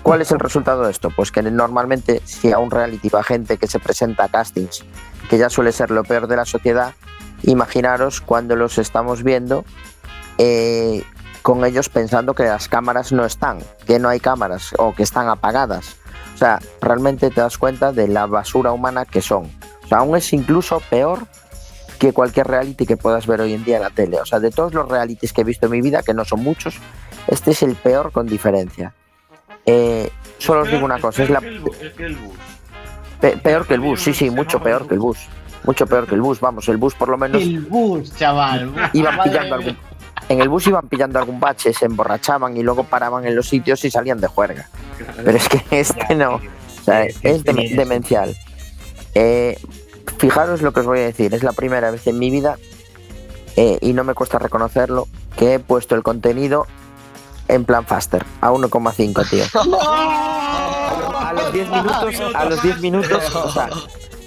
[0.02, 1.10] ¿Cuál es el resultado de esto?
[1.14, 4.86] Pues que normalmente si a un reality va gente que se presenta a castings,
[5.30, 6.94] que ya suele ser lo peor de la sociedad,
[7.44, 9.66] imaginaros cuando los estamos viendo
[10.38, 11.04] eh,
[11.42, 15.30] con ellos pensando que las cámaras no están, que no hay cámaras o que están
[15.30, 15.96] apagadas.
[16.36, 19.46] O sea, realmente te das cuenta de la basura humana que son.
[19.84, 21.26] O sea, aún es incluso peor
[21.98, 24.20] que cualquier reality que puedas ver hoy en día en la tele.
[24.20, 26.44] O sea, de todos los realities que he visto en mi vida, que no son
[26.44, 26.78] muchos,
[27.28, 28.94] este es el peor con diferencia.
[29.66, 31.64] Eh, solo os digo una cosa, es la el
[31.98, 32.18] el.
[33.22, 35.18] Pe- peor que el bus, sí, sí, mucho peor que el bus.
[35.64, 38.72] Mucho peor que el bus, vamos, el bus por lo menos El bus, chaval.
[38.94, 39.78] iban pillando algún,
[40.30, 43.84] en el bus iban pillando algún bache, se emborrachaban y luego paraban en los sitios
[43.84, 44.70] y salían de juerga.
[45.24, 48.36] Pero es que este no, o sea, es dem- demencial.
[49.16, 49.60] Eh,
[50.20, 52.58] fijaros lo que os voy a decir, es la primera vez en mi vida,
[53.58, 56.66] eh, y no me cuesta reconocerlo, que he puesto el contenido
[57.48, 59.44] en plan faster, a 1,5, tío.
[61.18, 63.70] A los 10 minutos, a los 10 minutos, o sea,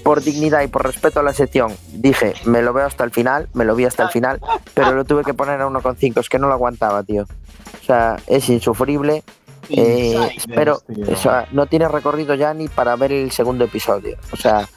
[0.02, 3.48] por dignidad y por respeto a la sección, dije, me lo veo hasta el final,
[3.54, 4.40] me lo vi hasta el final,
[4.74, 7.22] pero lo tuve que poner a 1,5, es que no lo aguantaba, tío.
[7.80, 9.22] O sea, es insufrible.
[9.68, 10.83] Eh, tío.
[11.12, 14.18] o sea, no tiene recorrido ya ni para ver el segundo episodio.
[14.33, 14.68] O sea,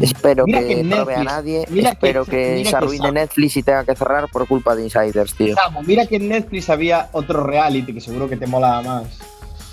[0.00, 2.98] espero Mira que, que no vea Netflix- nadie, que- espero que, mira se que arruine
[2.98, 3.12] sabe.
[3.12, 5.54] Netflix y tenga que cerrar por culpa de insiders, tío.
[5.54, 9.04] Samu, mira que en Netflix había otro reality que seguro que te molaba más.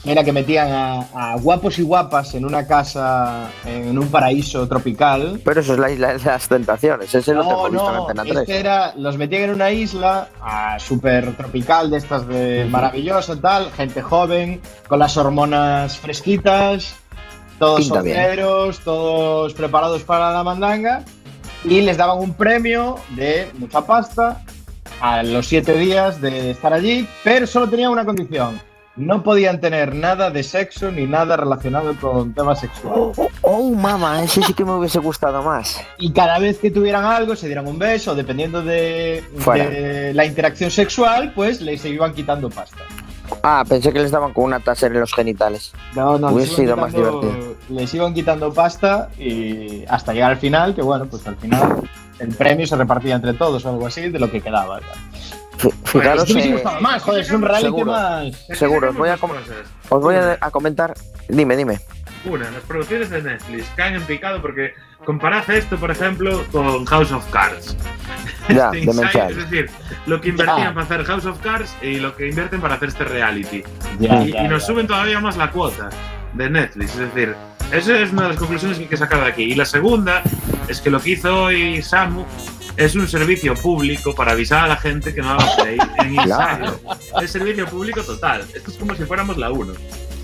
[0.06, 1.02] Era que metían a,
[1.34, 5.42] a guapos y guapas en una casa en un paraíso tropical.
[5.44, 8.38] Pero eso es la isla de las tentaciones, ese lo tengo visto en Antena 3.
[8.38, 13.70] este era, los metían en una isla ah, súper tropical, de estas de maravillosa, tal,
[13.72, 16.96] gente joven, con las hormonas fresquitas,
[17.60, 18.40] todos Pinta bien.
[18.84, 21.04] todos preparados para la mandanga,
[21.64, 24.44] y les daban un premio de mucha pasta
[25.02, 28.60] a los siete días de estar allí, pero solo tenían una condición.
[28.96, 33.16] No podían tener nada de sexo ni nada relacionado con temas sexuales.
[33.16, 35.80] Oh, oh, mamá, ese sí que me hubiese gustado más.
[36.00, 40.72] Y cada vez que tuvieran algo, se dieran un beso, dependiendo de, de la interacción
[40.72, 42.80] sexual, pues les iban quitando pasta.
[43.44, 45.72] Ah, pensé que les daban con una taser en los genitales.
[45.96, 47.56] No, no, Hubiese sido más quitando, divertido.
[47.70, 52.30] les iban quitando pasta y hasta llegar al final, que bueno, pues al final el
[52.36, 54.80] premio se repartía entre todos o algo así de lo que quedaba.
[55.58, 57.86] Fi- Fijaros, eh, gustado más, joder, es un reality seguro.
[57.92, 58.28] más.
[58.54, 59.16] seguro, voy, a
[59.90, 60.94] os voy a, a comentar.
[61.30, 61.80] Dime, dime.
[62.26, 64.74] Una, las producciones de Netflix caen en picado porque
[65.08, 67.78] comparad esto, por ejemplo, con House of Cards.
[68.50, 69.70] Ya, Este es decir,
[70.06, 70.74] lo que invertían Ya.
[70.74, 73.64] para hacer House of Cards y lo que invierten para hacer este reality.
[74.00, 75.88] Ya, y, y nos suben todavía más la cuota
[76.34, 76.92] de Netflix.
[76.96, 77.36] Es decir,
[77.72, 79.44] esa es una de las conclusiones que hay que sacar de aquí.
[79.44, 80.24] Y la segunda
[80.68, 82.26] es que lo que hizo hoy Samu
[82.76, 86.74] es un servicio público para avisar a la gente que no haga play en Insider.
[87.22, 88.42] Es servicio público total.
[88.54, 89.74] Esto es como si fuéramos la 1.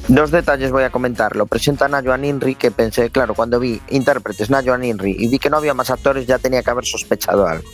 [0.10, 1.36] Dos detalles voy a comentar.
[1.36, 5.30] Lo presentan a Joan Inri, que pensé, claro, cuando vi intérpretes, a Joan Inri, y
[5.30, 7.68] vi que no había más actores, ya tenía que haber sospechado algo.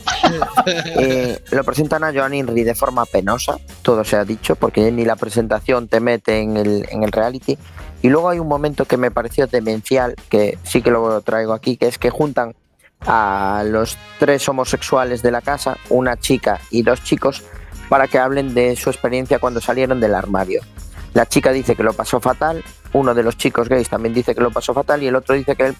[0.96, 5.04] Eh, lo presentan a Joan Inri de forma penosa, todo se ha dicho, porque ni
[5.04, 7.58] la presentación te mete en el, en el reality.
[8.02, 11.76] Y luego hay un momento que me pareció demencial, que sí que lo traigo aquí,
[11.76, 12.54] que es que juntan
[13.00, 17.42] a los tres homosexuales de la casa, una chica y dos chicos,
[17.88, 20.62] para que hablen de su experiencia cuando salieron del armario.
[21.14, 24.40] La chica dice que lo pasó fatal, uno de los chicos gays también dice que
[24.40, 25.76] lo pasó fatal y el otro dice que él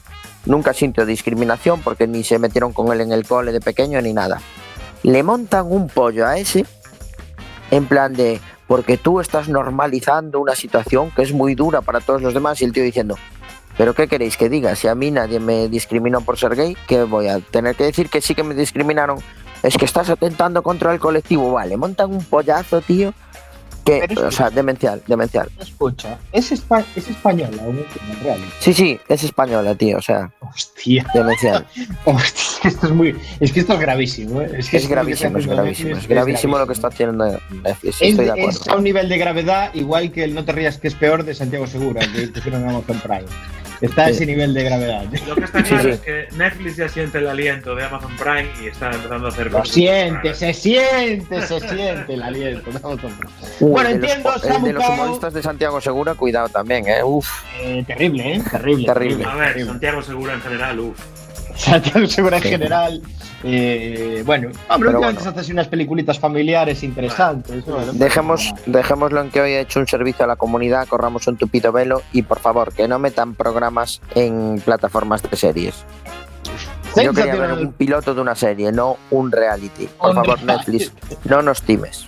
[0.46, 4.12] nunca sintió discriminación porque ni se metieron con él en el cole de pequeño ni
[4.12, 4.40] nada.
[5.02, 6.66] Le montan un pollo a ese
[7.70, 12.22] en plan de porque tú estás normalizando una situación que es muy dura para todos
[12.22, 13.16] los demás y el tío diciendo
[13.80, 14.76] pero ¿qué queréis que diga?
[14.76, 18.10] Si a mí nadie me discriminó por ser gay, ¿qué voy a tener que decir
[18.10, 19.18] que sí que me discriminaron?
[19.62, 23.14] Es que estás atentando contra el colectivo, vale, montan un pollazo, tío.
[23.84, 25.48] Que, es o sea, demencial, demencial.
[25.58, 27.84] Escucha, es, espa- es española, en
[28.22, 28.46] reality.
[28.60, 31.06] Sí, sí, es española, tío, o sea, Hostia.
[31.14, 31.66] demencial.
[32.04, 33.16] Hostia, es esto es muy.
[33.40, 34.50] Es que esto es gravísimo, ¿eh?
[34.58, 35.96] Es que Es gravísimo, es gravísimo.
[35.96, 38.72] Es gravísimo lo que está haciendo Netflix, Es, estoy de es acuerdo.
[38.72, 41.34] a un nivel de gravedad igual que el No te rías que es peor de
[41.34, 43.24] Santiago Segura, que pusieron en Amazon Prime.
[43.80, 44.12] Está a Sí.
[44.12, 45.04] ese nivel de gravedad.
[45.26, 45.90] Lo que está claro sí.
[45.90, 49.50] es que Netflix ya siente el aliento de Amazon Prime y está empezando a hacer
[49.50, 53.32] Lo siente, se siente, se siente el aliento de Amazon Prime.
[53.60, 57.02] Bueno, de los- entiendo, el de Samu los humoristas de Santiago Segura, cuidado también, eh.
[57.02, 57.26] Uf,
[57.62, 58.42] Eh, terrible, ¿eh?
[58.50, 58.86] Terrible.
[58.86, 59.24] Terrible.
[59.24, 60.98] A ver, Santiago Segura en general, uff.
[61.64, 62.48] Santiago Segura en Sí.
[62.48, 63.02] general.
[63.44, 65.40] eh, bueno, hombre, Pero últimamente bueno.
[65.40, 67.64] así unas peliculitas familiares interesantes.
[67.66, 71.36] bueno, dejemos, dejémoslo en que hoy he hecho un servicio a la comunidad, corramos un
[71.36, 75.74] tupido velo y por favor, que no metan programas en plataformas de series.
[77.02, 79.86] Yo quería ver un piloto de una serie, no un reality.
[79.86, 80.72] Por Un favor, reality.
[80.72, 80.92] Netflix,
[81.24, 82.06] no nos times.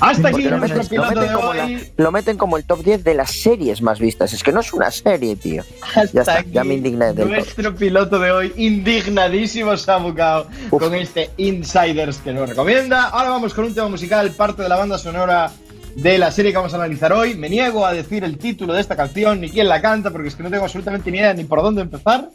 [0.00, 2.64] Hasta aquí lo nuestro meten, lo piloto meten de como la- lo meten como el
[2.64, 4.32] top 10 de las series más vistas.
[4.32, 5.62] Es que no es una serie, tío.
[5.82, 7.12] Hasta Ya está, aquí ya me indigné.
[7.14, 10.82] Nuestro piloto de hoy, indignadísimo Samu Cao, Uf.
[10.82, 13.04] con este Insiders que nos recomienda.
[13.08, 15.50] Ahora vamos con un tema musical, parte de la banda sonora
[15.96, 17.34] de la serie que vamos a analizar hoy.
[17.34, 20.36] Me niego a decir el título de esta canción ni quién la canta, porque es
[20.36, 22.28] que no tengo absolutamente ni idea ni por dónde empezar.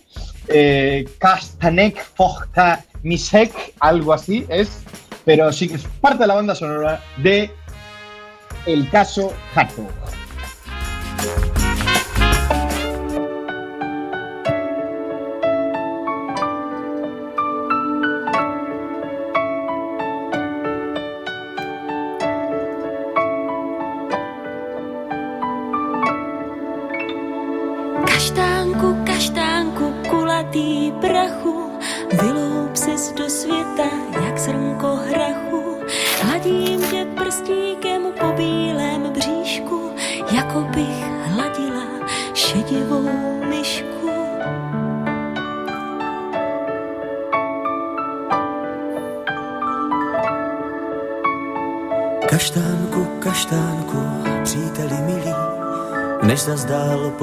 [0.47, 4.69] Eh, Kastanek Fogta Misek, algo así es,
[5.25, 7.51] pero sí que es parte de la banda sonora de
[8.65, 9.91] El caso Hartog.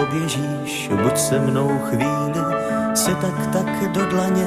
[0.01, 2.41] Poběžíš, buď se mnou chvíli,
[2.95, 4.47] se tak tak do dlaně,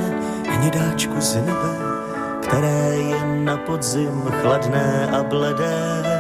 [0.50, 1.78] hnědáčku z nebe,
[2.42, 6.13] které je na podzim chladné a bledé.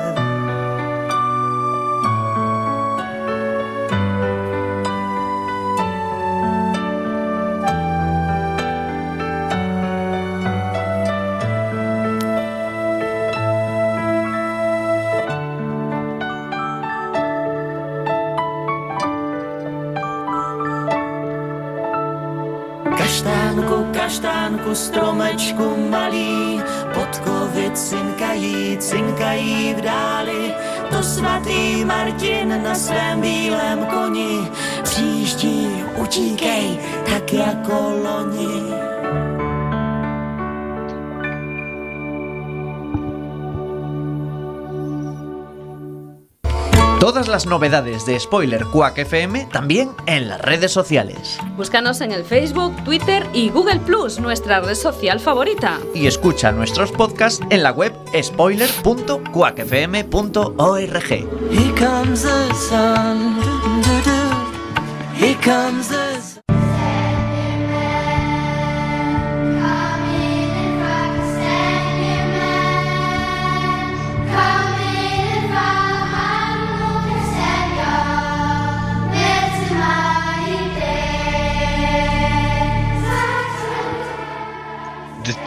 [24.73, 26.61] Kaštánku, stromečku malý,
[26.93, 30.53] podkovy cinkají, cinkají v dáli.
[30.89, 34.49] To svatý Martin na svém bílém koni
[34.83, 38.82] přijíždí, utíkej, tak jako loni.
[47.03, 51.37] Todas las novedades de Spoiler Quack FM también en las redes sociales.
[51.57, 55.81] Búscanos en el Facebook, Twitter y Google Plus, nuestra red social favorita.
[55.93, 61.09] Y escucha nuestros podcasts en la web spoiler.quackfm.org.
[61.51, 63.35] Here comes the sun,
[65.19, 66.32] here comes the sun.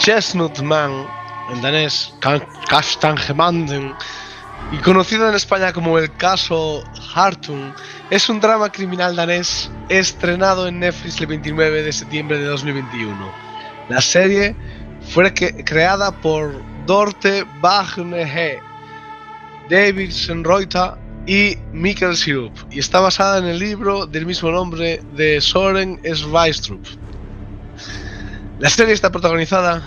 [0.07, 1.05] Chestnut Man,
[1.51, 2.39] el danés Ka-
[2.69, 3.93] Kastangemanden,
[4.71, 7.73] y conocido en España como el caso Hartung,
[8.11, 13.33] es un drama criminal danés estrenado en Netflix el 29 de septiembre de 2021.
[13.89, 14.55] La serie
[15.13, 16.53] fue que- creada por
[16.87, 18.61] Dorte Bagnehe,
[19.69, 20.93] David Senreuter
[21.27, 26.87] y Mikkel Sirup y está basada en el libro del mismo nombre de Soren Sveistrup.
[28.59, 29.83] La serie está protagonizada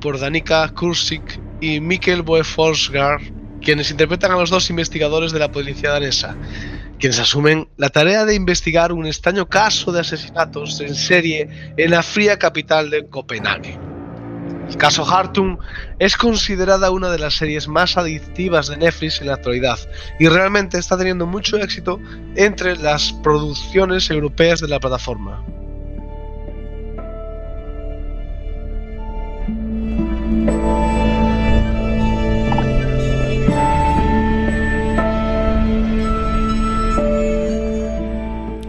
[0.00, 3.20] por Danica Kursik y Mikkel Boeforsgaard,
[3.60, 6.34] quienes interpretan a los dos investigadores de la policía danesa,
[6.98, 12.02] quienes asumen la tarea de investigar un extraño caso de asesinatos en serie en la
[12.02, 13.78] fría capital de Copenhague.
[14.66, 15.58] El caso Hartung
[15.98, 19.78] es considerada una de las series más adictivas de Netflix en la actualidad
[20.18, 22.00] y realmente está teniendo mucho éxito
[22.34, 25.44] entre las producciones europeas de la plataforma.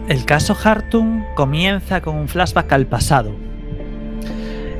[0.08, 3.30] El caso Hartung comienza con un flashback al pasado.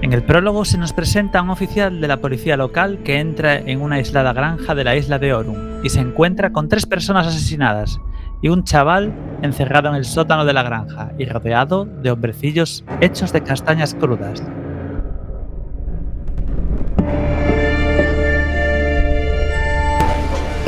[0.00, 3.82] En el prólogo se nos presenta un oficial de la policía local que entra en
[3.82, 8.00] una aislada granja de la isla de Orun y se encuentra con tres personas asesinadas
[8.40, 13.32] y un chaval encerrado en el sótano de la granja y rodeado de hombrecillos hechos
[13.32, 14.42] de castañas crudas.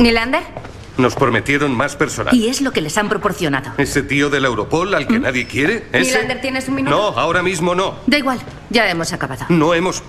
[0.01, 0.41] ¿Nylander?
[0.97, 2.35] Nos prometieron más personal.
[2.35, 3.71] Y es lo que les han proporcionado.
[3.77, 5.85] ¿Ese tío del Europol al que nadie quiere?
[5.93, 6.11] ¿Ese?
[6.11, 6.95] ¿Nylander, tienes un minuto?
[6.95, 7.95] No, ahora mismo no.
[8.07, 9.45] Da igual, ya hemos acabado.
[9.49, 10.03] No hemos...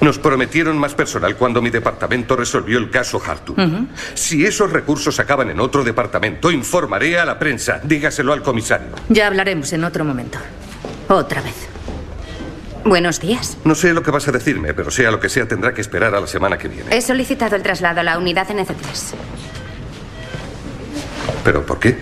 [0.00, 3.58] Nos prometieron más personal cuando mi departamento resolvió el caso Hartung.
[3.58, 3.86] Ujú.
[4.14, 7.80] Si esos recursos acaban en otro departamento, informaré a la prensa.
[7.84, 8.88] Dígaselo al comisario.
[9.10, 10.38] Ya hablaremos en otro momento.
[11.08, 11.71] Otra vez.
[12.84, 13.56] Buenos días.
[13.64, 16.14] No sé lo que vas a decirme, pero sea lo que sea, tendrá que esperar
[16.14, 16.94] a la semana que viene.
[16.96, 19.14] He solicitado el traslado a la unidad NC3.
[21.44, 21.98] ¿Pero por qué?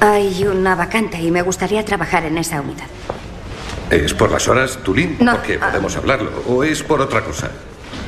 [0.00, 2.86] Hay una vacante y me gustaría trabajar en esa unidad.
[3.90, 5.16] ¿Es por las horas, Tulín?
[5.20, 6.42] No, Porque podemos hablarlo.
[6.48, 7.50] ¿O es por otra cosa?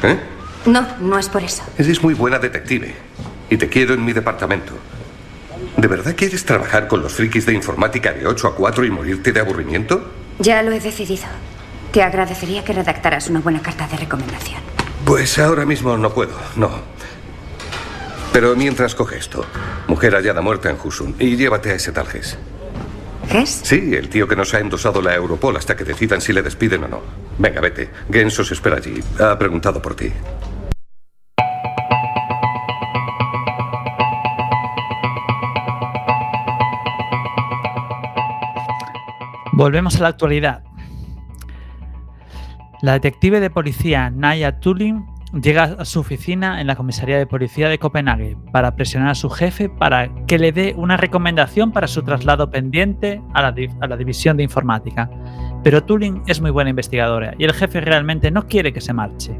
[0.02, 0.18] ¿Eh?
[0.64, 1.62] No, no es por eso.
[1.76, 2.94] Eres muy buena detective.
[3.50, 4.72] Y te quiero en mi departamento.
[5.76, 9.32] ¿De verdad quieres trabajar con los frikis de informática de 8 a 4 y morirte
[9.32, 10.10] de aburrimiento?
[10.38, 11.24] Ya lo he decidido.
[11.94, 14.60] Te agradecería que redactaras una buena carta de recomendación.
[15.04, 16.68] Pues ahora mismo no puedo, no.
[18.32, 19.46] Pero mientras coge esto,
[19.86, 22.36] mujer hallada muerta en Husun, y llévate a ese tal Ges.
[23.30, 23.60] ¿Ges?
[23.62, 26.82] Sí, el tío que nos ha endosado la Europol hasta que decidan si le despiden
[26.82, 27.00] o no.
[27.38, 27.88] Venga, vete.
[28.10, 29.00] Gens os espera allí.
[29.20, 30.12] Ha preguntado por ti.
[39.52, 40.64] Volvemos a la actualidad.
[42.84, 47.70] La detective de policía Naya Tulin llega a su oficina en la comisaría de policía
[47.70, 52.02] de Copenhague para presionar a su jefe para que le dé una recomendación para su
[52.02, 55.08] traslado pendiente a la, división de informática.
[55.62, 59.32] Pero Turing es muy buena investigadora y el jefe realmente no quiere que se marche.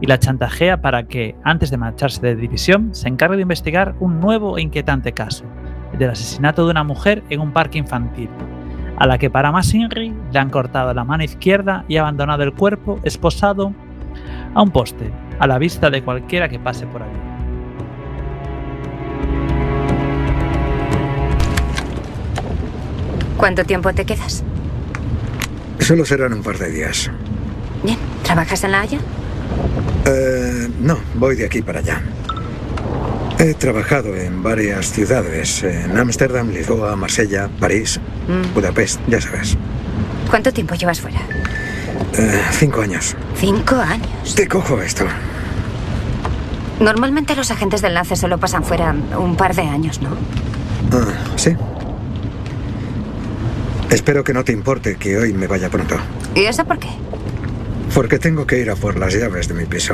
[0.00, 4.20] Y la chantajea para que, antes de marcharse de división, se encargue de investigar un
[4.20, 5.44] nuevo e inquietante caso,
[5.92, 8.30] el del asesinato de una mujer en un parque infantil,
[8.96, 12.52] a la que para más Inri le han cortado la mano izquierda y abandonado el
[12.52, 13.72] cuerpo esposado
[14.54, 17.18] a un poste, a la vista de cualquiera que pase por allí.
[23.36, 24.44] ¿Cuánto tiempo te quedas?
[25.80, 27.10] Solo serán un par de días.
[27.82, 27.98] Bien.
[28.22, 28.98] ¿Trabajas en La Haya?
[30.06, 32.02] Eh, no, voy de aquí para allá.
[33.44, 38.54] He trabajado en varias ciudades, en Ámsterdam, Lisboa, Marsella, París, Mm.
[38.54, 39.54] Budapest, ya sabes.
[40.30, 41.18] ¿Cuánto tiempo llevas fuera?
[42.16, 43.14] Eh, cinco años.
[43.36, 44.34] Cinco años.
[44.34, 45.04] Te cojo esto.
[46.80, 50.08] Normalmente los agentes de enlace solo pasan fuera un par de años, ¿no?
[50.90, 51.54] Ah, ¿Sí?
[53.90, 55.96] Espero que no te importe que hoy me vaya pronto,
[56.34, 56.88] ¿Y eso por qué?
[57.94, 59.92] porque tengo que ir a por las llaves de mi piso.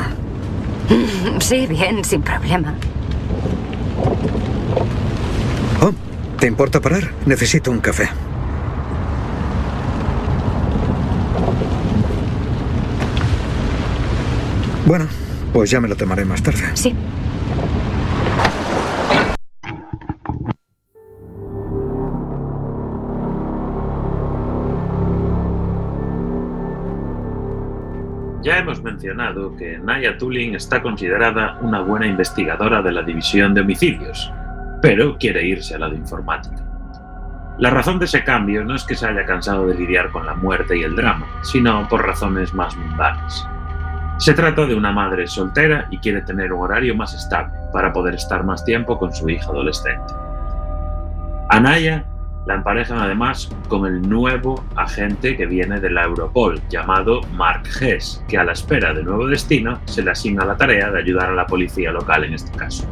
[1.41, 2.75] Sí, bien, sin problema.
[5.83, 5.93] Oh,
[6.41, 7.11] ¿te importa parar?
[7.27, 8.09] Necesito un café.
[14.87, 15.07] Bueno,
[15.53, 16.63] pues ya me lo tomaré más tarde.
[16.75, 16.97] Sí.
[28.43, 33.61] Ya hemos mencionado que Naya Tulin está considerada una buena investigadora de la división de
[33.61, 34.33] homicidios,
[34.81, 36.65] pero quiere irse al lado informática.
[37.59, 40.35] La razón de ese cambio no es que se haya cansado de lidiar con la
[40.35, 43.47] muerte y el drama, sino por razones más mundanas.
[44.17, 48.15] Se trata de una madre soltera y quiere tener un horario más estable para poder
[48.15, 50.15] estar más tiempo con su hija adolescente.
[51.51, 52.05] A Naya
[52.47, 58.25] la emparejan además con el nuevo agente que viene de la Europol, llamado Mark Hess,
[58.29, 61.35] que a la espera de nuevo destino se le asigna la tarea de ayudar a
[61.35, 62.89] la policía local en este caso.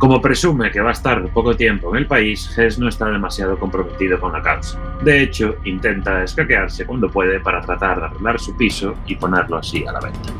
[0.00, 3.58] Como presume que va a estar poco tiempo en el país, Hess no está demasiado
[3.58, 4.78] comprometido con la causa.
[5.02, 9.86] De hecho, intenta escaquearse cuando puede para tratar de arreglar su piso y ponerlo así
[9.86, 10.30] a la venta.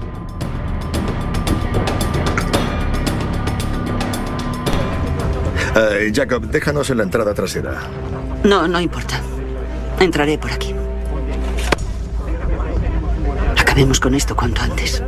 [5.76, 7.82] Eh, Jacob, déjanos en la entrada trasera.
[8.42, 9.20] No, no importa.
[10.00, 10.74] Entraré por aquí.
[13.58, 15.02] Acabemos con esto cuanto antes.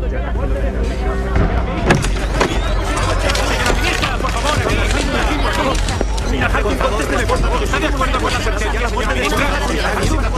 [6.34, 10.30] ¿Está de acuerdo con la sentencia de la muerte de Señora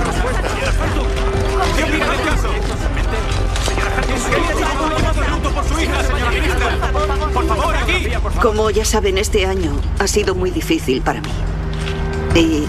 [5.54, 6.90] por su hija, señora ministra.
[7.32, 8.08] Por favor, aquí.
[8.42, 11.30] Como ya saben, este año ha sido muy difícil para mí.
[12.34, 12.64] Y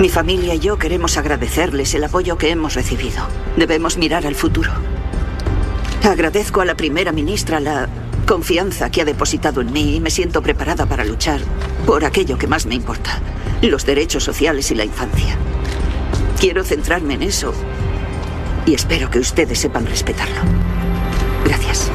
[0.00, 3.22] mi familia y yo queremos agradecerles el apoyo que hemos recibido.
[3.56, 4.72] Debemos mirar al futuro.
[6.02, 7.88] Agradezco a la primera ministra la
[8.30, 11.40] confianza que ha depositado en mí y me siento preparada para luchar
[11.84, 13.20] por aquello que más me importa,
[13.60, 15.36] los derechos sociales y la infancia.
[16.38, 17.52] Quiero centrarme en eso
[18.66, 20.42] y espero que ustedes sepan respetarlo.
[21.44, 21.90] Gracias.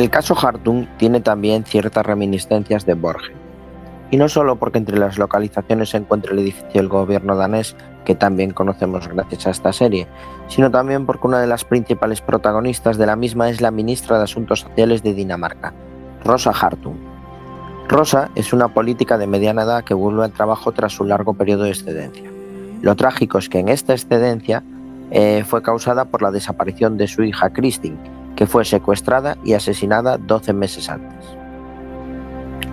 [0.00, 3.36] El caso Hartung tiene también ciertas reminiscencias de Borgen.
[4.10, 7.76] Y no solo porque entre las localizaciones se encuentra el edificio del gobierno danés,
[8.06, 10.08] que también conocemos gracias a esta serie,
[10.48, 14.24] sino también porque una de las principales protagonistas de la misma es la ministra de
[14.24, 15.74] Asuntos Sociales de Dinamarca,
[16.24, 16.96] Rosa Hartung.
[17.86, 21.64] Rosa es una política de mediana edad que vuelve al trabajo tras un largo periodo
[21.64, 22.30] de excedencia.
[22.80, 24.64] Lo trágico es que en esta excedencia
[25.10, 27.98] eh, fue causada por la desaparición de su hija Christine,
[28.40, 31.26] que fue secuestrada y asesinada 12 meses antes.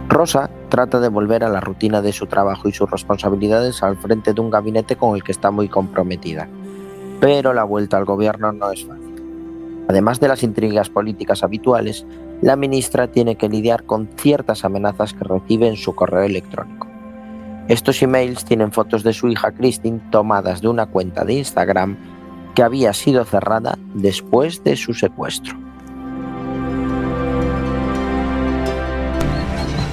[0.08, 4.34] Rosa trata de volver a la rutina de su trabajo y sus responsabilidades al frente
[4.34, 6.48] de un gabinete con el que está muy comprometida,
[7.20, 9.84] pero la vuelta al gobierno no es fácil.
[9.90, 12.06] Además de las intrigas políticas habituales,
[12.42, 16.88] la ministra tiene que lidiar con ciertas amenazas que recibe en su correo electrónico.
[17.68, 21.98] Estos emails tienen fotos de su hija Christine tomadas de una cuenta de Instagram
[22.58, 25.56] que había sido cerrada después de su secuestro.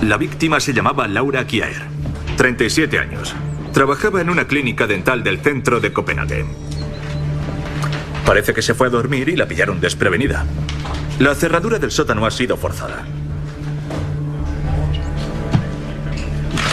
[0.00, 1.82] La víctima se llamaba Laura Kiaer,
[2.38, 3.34] 37 años.
[3.74, 6.46] Trabajaba en una clínica dental del centro de Copenhague.
[8.24, 10.46] Parece que se fue a dormir y la pillaron desprevenida.
[11.18, 13.04] La cerradura del sótano ha sido forzada.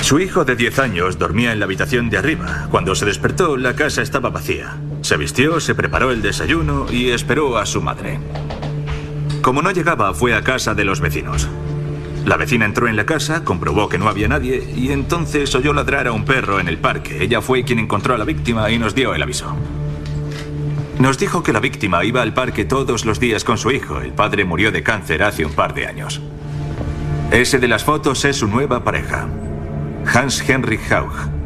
[0.04, 2.70] Su hijo de 10 años dormía en la habitación de arriba.
[2.72, 4.78] Cuando se despertó, la casa estaba vacía.
[5.02, 8.20] Se vistió, se preparó el desayuno y esperó a su madre.
[9.42, 11.48] Como no llegaba, fue a casa de los vecinos.
[12.26, 16.08] La vecina entró en la casa, comprobó que no había nadie y entonces oyó ladrar
[16.08, 17.24] a un perro en el parque.
[17.24, 19.56] Ella fue quien encontró a la víctima y nos dio el aviso.
[21.00, 24.02] Nos dijo que la víctima iba al parque todos los días con su hijo.
[24.02, 26.22] El padre murió de cáncer hace un par de años.
[27.32, 29.28] Ese de las fotos es su nueva pareja,
[30.06, 31.41] Hans Henrik Haug.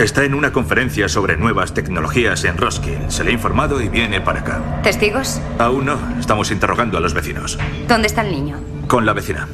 [0.00, 3.10] Está en una conferencia sobre nuevas tecnologías en Roskilde.
[3.10, 4.80] Se le ha informado y viene para acá.
[4.82, 5.42] ¿Testigos?
[5.58, 5.98] Aún no.
[6.18, 7.58] Estamos interrogando a los vecinos.
[7.86, 8.56] ¿Dónde está el niño?
[8.86, 9.46] Con la vecina.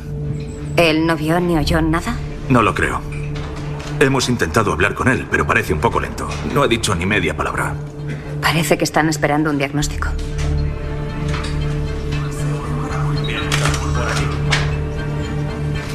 [0.77, 2.17] ¿Él no vio ni oyó nada?
[2.49, 3.01] No lo creo.
[3.99, 6.29] Hemos intentado hablar con él, pero parece un poco lento.
[6.55, 7.75] No ha dicho ni media palabra.
[8.41, 10.11] Parece que están esperando un diagnóstico.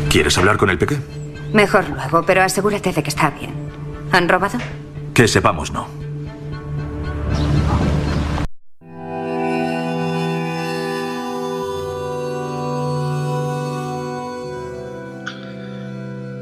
[0.09, 0.97] ¿Quieres hablar con el peque?
[1.53, 3.70] Mejor luego, pero asegúrate de que está bien.
[4.11, 4.59] ¿Han robado?
[5.13, 6.01] Que sepamos, no.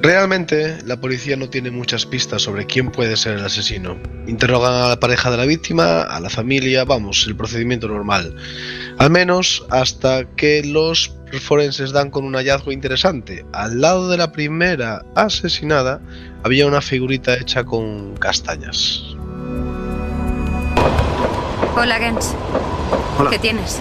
[0.02, 3.98] Realmente, la policía no tiene muchas pistas sobre quién puede ser el asesino.
[4.28, 8.34] Interrogan a la pareja de la víctima, a la familia, vamos, el procedimiento normal.
[8.98, 13.46] Al menos hasta que los forenses dan con un hallazgo interesante.
[13.54, 16.02] Al lado de la primera asesinada
[16.44, 19.04] había una figurita hecha con castañas.
[21.76, 22.34] Hola, Gens.
[23.20, 23.30] Hola.
[23.30, 23.80] ¿Qué tienes?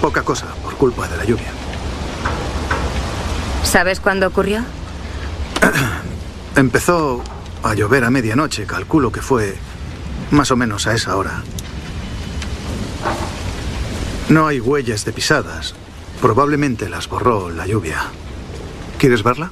[0.00, 1.52] Poca cosa, por culpa de la lluvia.
[3.62, 4.64] ¿Sabes cuándo ocurrió?
[6.56, 7.22] Empezó
[7.62, 9.56] a llover a medianoche, calculo que fue
[10.30, 11.42] más o menos a esa hora.
[14.28, 15.74] No hay huellas de pisadas.
[16.20, 18.04] Probablemente las borró la lluvia.
[18.98, 19.50] ¿Quieres verla?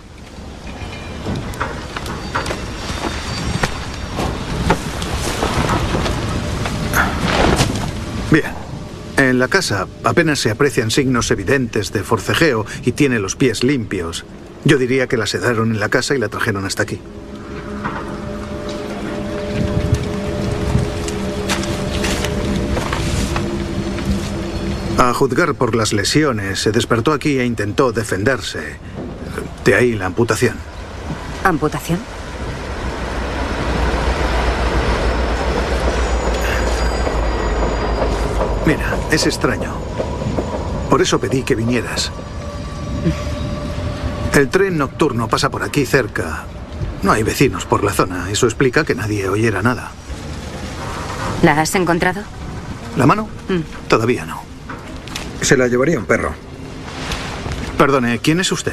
[8.30, 8.64] Bien.
[9.16, 14.24] En la casa apenas se aprecian signos evidentes de forcejeo y tiene los pies limpios.
[14.64, 16.98] Yo diría que la sedaron en la casa y la trajeron hasta aquí.
[25.14, 28.76] Juzgar por las lesiones, se despertó aquí e intentó defenderse.
[29.64, 30.56] De ahí la amputación.
[31.42, 31.98] ¿Amputación?
[38.66, 39.74] Mira, es extraño.
[40.90, 42.10] Por eso pedí que vinieras.
[44.34, 46.44] El tren nocturno pasa por aquí cerca.
[47.02, 48.30] No hay vecinos por la zona.
[48.30, 49.92] Eso explica que nadie oyera nada.
[51.42, 52.22] ¿La has encontrado?
[52.96, 53.28] ¿La mano?
[53.88, 54.43] Todavía no.
[55.44, 56.32] Se la llevaría un perro.
[57.76, 58.72] Perdone, ¿quién es usted?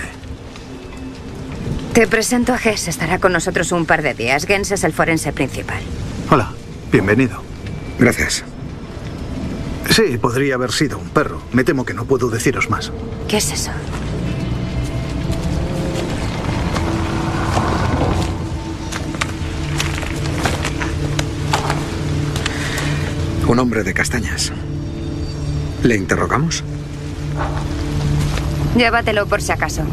[1.93, 2.87] Te presento a Gess.
[2.87, 4.45] Estará con nosotros un par de días.
[4.45, 5.81] Gens es el forense principal.
[6.29, 6.53] Hola,
[6.89, 7.43] bienvenido.
[7.99, 8.45] Gracias.
[9.89, 11.41] Sí, podría haber sido un perro.
[11.51, 12.93] Me temo que no puedo deciros más.
[13.27, 13.71] ¿Qué es eso?
[23.45, 24.53] Un hombre de castañas.
[25.83, 26.63] ¿Le interrogamos?
[28.77, 29.83] Llévatelo por si acaso.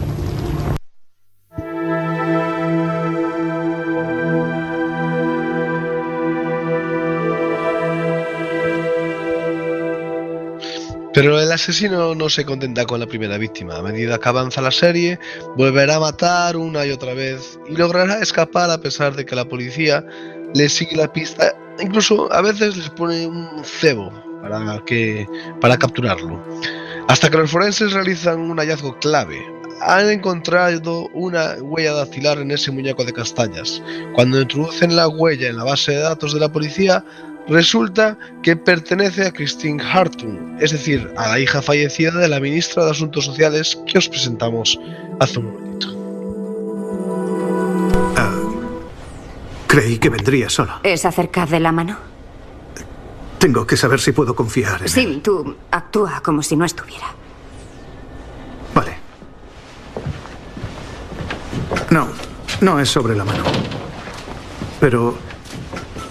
[11.15, 13.79] Pero el asesino no se contenta con la primera víctima.
[13.79, 15.19] A medida que avanza la serie,
[15.57, 19.47] volverá a matar una y otra vez y logrará escapar a pesar de que la
[19.47, 20.05] policía
[20.55, 21.57] le sigue la pista.
[21.81, 25.27] Incluso a veces les pone un cebo para, que,
[25.61, 26.43] para capturarlo.
[27.09, 29.45] Hasta que los forenses realizan un hallazgo clave.
[29.81, 33.83] Han encontrado una huella dactilar en ese muñeco de castañas.
[34.15, 37.05] Cuando introducen la huella en la base de datos de la policía,
[37.47, 42.85] resulta que pertenece a Christine Hartung, es decir, a la hija fallecida de la ministra
[42.85, 44.79] de Asuntos Sociales que os presentamos
[45.21, 45.69] hace un momento.
[49.69, 50.81] Creí que vendría sola.
[50.83, 52.08] ¿Es acerca de la mano?
[53.39, 57.15] Tengo que saber si puedo confiar en Sí, tú actúa como si no estuviera.
[61.91, 62.07] No,
[62.61, 63.43] no es sobre la mano.
[64.81, 65.17] Pero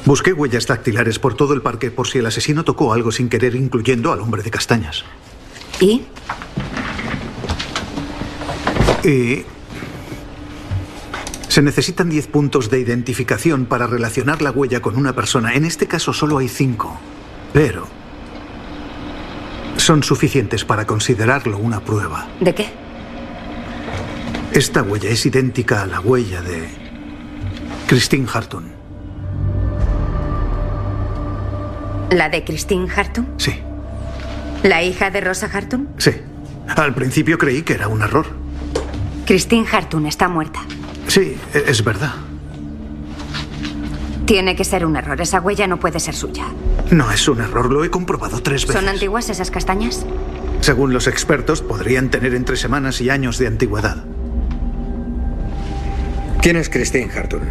[0.06, 3.56] busqué huellas dactilares por todo el parque por si el asesino tocó algo sin querer,
[3.56, 5.04] incluyendo al hombre de castañas.
[5.80, 6.04] ¿Y?
[9.04, 9.46] Y...
[11.48, 15.56] Se necesitan 10 puntos de identificación para relacionar la huella con una persona.
[15.56, 17.00] En este caso solo hay 5.
[17.54, 17.88] Pero...
[19.78, 22.28] son suficientes para considerarlo una prueba.
[22.40, 22.68] ¿De qué?
[24.54, 26.68] Esta huella es idéntica a la huella de
[27.88, 28.66] Christine Harton.
[32.10, 33.26] ¿La de Christine Hartung?
[33.38, 33.54] Sí.
[34.64, 35.88] ¿La hija de Rosa Hartung?
[35.98, 36.12] Sí.
[36.76, 38.26] Al principio creí que era un error.
[39.26, 40.62] Christine Hartung está muerta.
[41.08, 42.14] Sí, e- es verdad.
[44.26, 45.20] Tiene que ser un error.
[45.22, 46.46] Esa huella no puede ser suya.
[46.92, 48.80] No es un error, lo he comprobado tres veces.
[48.80, 50.06] ¿Son antiguas esas castañas?
[50.62, 54.06] Según los expertos, podrían tener entre semanas y años de antigüedad.
[56.42, 57.44] ¿Quién es Christine Hartung?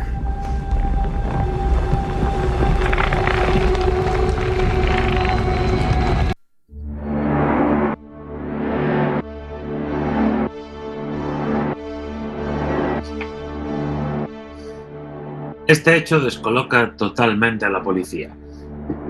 [15.66, 18.34] Este hecho descoloca totalmente a la policía.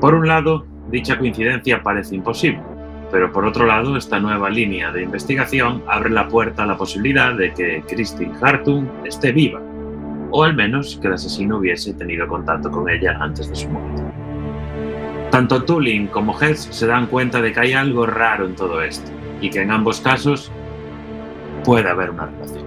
[0.01, 2.61] Por un lado, dicha coincidencia parece imposible,
[3.11, 7.35] pero por otro lado, esta nueva línea de investigación abre la puerta a la posibilidad
[7.35, 9.61] de que Christine Hartung esté viva,
[10.31, 14.03] o al menos que el asesino hubiese tenido contacto con ella antes de su muerte.
[15.31, 19.11] Tanto Tulin como Hess se dan cuenta de que hay algo raro en todo esto,
[19.41, 20.53] y que en ambos casos
[21.65, 22.66] puede haber una relación.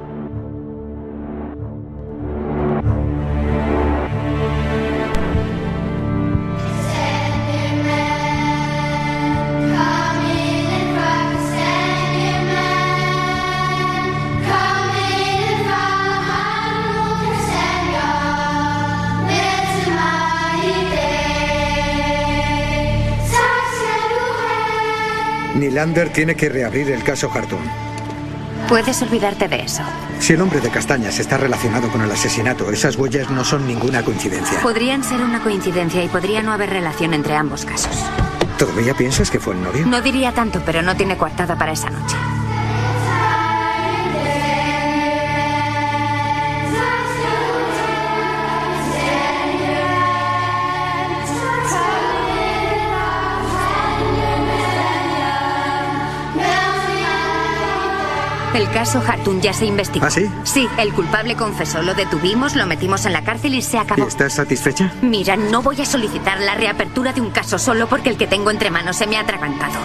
[25.80, 27.63] Nylander tiene que reabrir el caso Hartung.
[28.67, 29.82] Puedes olvidarte de eso.
[30.19, 34.03] Si el hombre de castañas está relacionado con el asesinato, esas huellas no son ninguna
[34.03, 34.59] coincidencia.
[34.59, 37.95] Podrían ser una coincidencia y podría no haber relación entre ambos casos.
[38.57, 39.86] ¿Todavía piensas que fue el novio?
[39.86, 42.17] No diría tanto, pero no tiene coartada para esa noche.
[58.60, 60.05] El caso Hartung ya se investigó.
[60.05, 60.30] ¿Ah, sí?
[60.43, 64.05] Sí, el culpable confesó, lo detuvimos, lo metimos en la cárcel y se ¿Y acabó.
[64.05, 64.91] estás satisfecha?
[65.01, 68.51] Mira, no voy a solicitar la reapertura de un caso solo porque el que tengo
[68.51, 69.80] entre manos se me ha atragantado.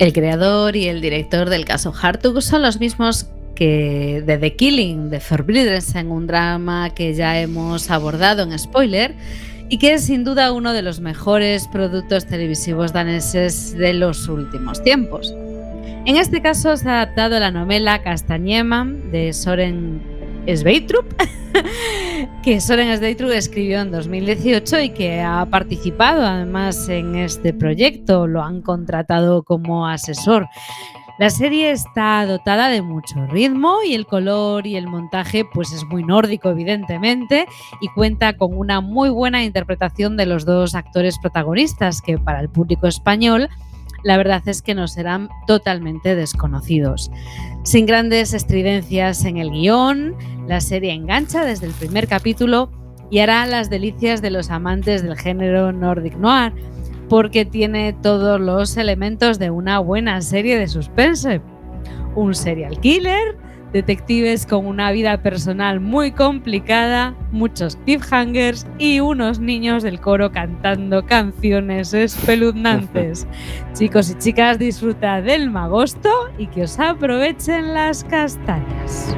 [0.00, 5.10] El creador y el director del caso Hartug son los mismos que de The Killing
[5.10, 5.20] de
[5.94, 9.14] en un drama que ya hemos abordado en spoiler
[9.68, 14.82] y que es sin duda uno de los mejores productos televisivos daneses de los últimos
[14.82, 15.34] tiempos.
[16.06, 20.00] En este caso se ha adaptado la novela Castañema de Soren
[20.46, 21.04] Sveitrup,
[22.42, 28.42] que Soren Sveitrup escribió en 2018 y que ha participado además en este proyecto, lo
[28.42, 30.48] han contratado como asesor.
[31.18, 35.84] La serie está dotada de mucho ritmo y el color y el montaje pues es
[35.84, 37.46] muy nórdico evidentemente
[37.82, 42.48] y cuenta con una muy buena interpretación de los dos actores protagonistas que para el
[42.48, 43.50] público español
[44.02, 47.10] la verdad es que nos serán totalmente desconocidos.
[47.62, 50.14] Sin grandes estridencias en el guion,
[50.46, 52.70] la serie engancha desde el primer capítulo
[53.10, 56.52] y hará las delicias de los amantes del género Nordic Noir,
[57.08, 61.40] porque tiene todos los elementos de una buena serie de suspense.
[62.14, 63.36] Un serial killer,
[63.72, 71.04] detectives con una vida personal muy complicada, muchos cliffhangers y unos niños del coro cantando
[71.04, 73.26] canciones espeluznantes.
[73.72, 79.14] Chicos y chicas, disfruta del magosto y que os aprovechen las castañas.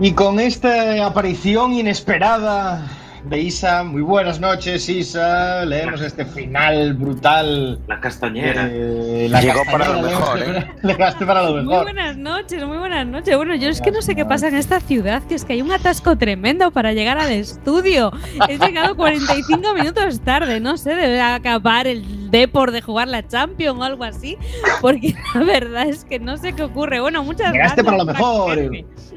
[0.00, 2.97] Y con esta aparición inesperada
[3.28, 3.84] de Isa.
[3.84, 5.64] Muy buenas noches, Isa.
[5.64, 7.78] Leemos este final brutal.
[7.86, 8.68] La castañera.
[8.70, 10.70] Eh, la Llegó para lo mejor, leemos- ¿eh?
[10.82, 11.82] Llegaste para lo Muy mejor.
[11.84, 13.36] buenas noches, muy buenas noches.
[13.36, 15.62] Bueno, yo es que no sé qué pasa en esta ciudad, que es que hay
[15.62, 18.10] un atasco tremendo para llegar al estudio.
[18.48, 23.78] He llegado 45 minutos tarde, no sé, debe acabar el Depor de jugar la Champions
[23.80, 24.36] o algo así,
[24.80, 27.00] porque la verdad es que no sé qué ocurre.
[27.00, 27.84] Bueno, muchas Llegaste gracias.
[27.84, 28.58] para lo mejor.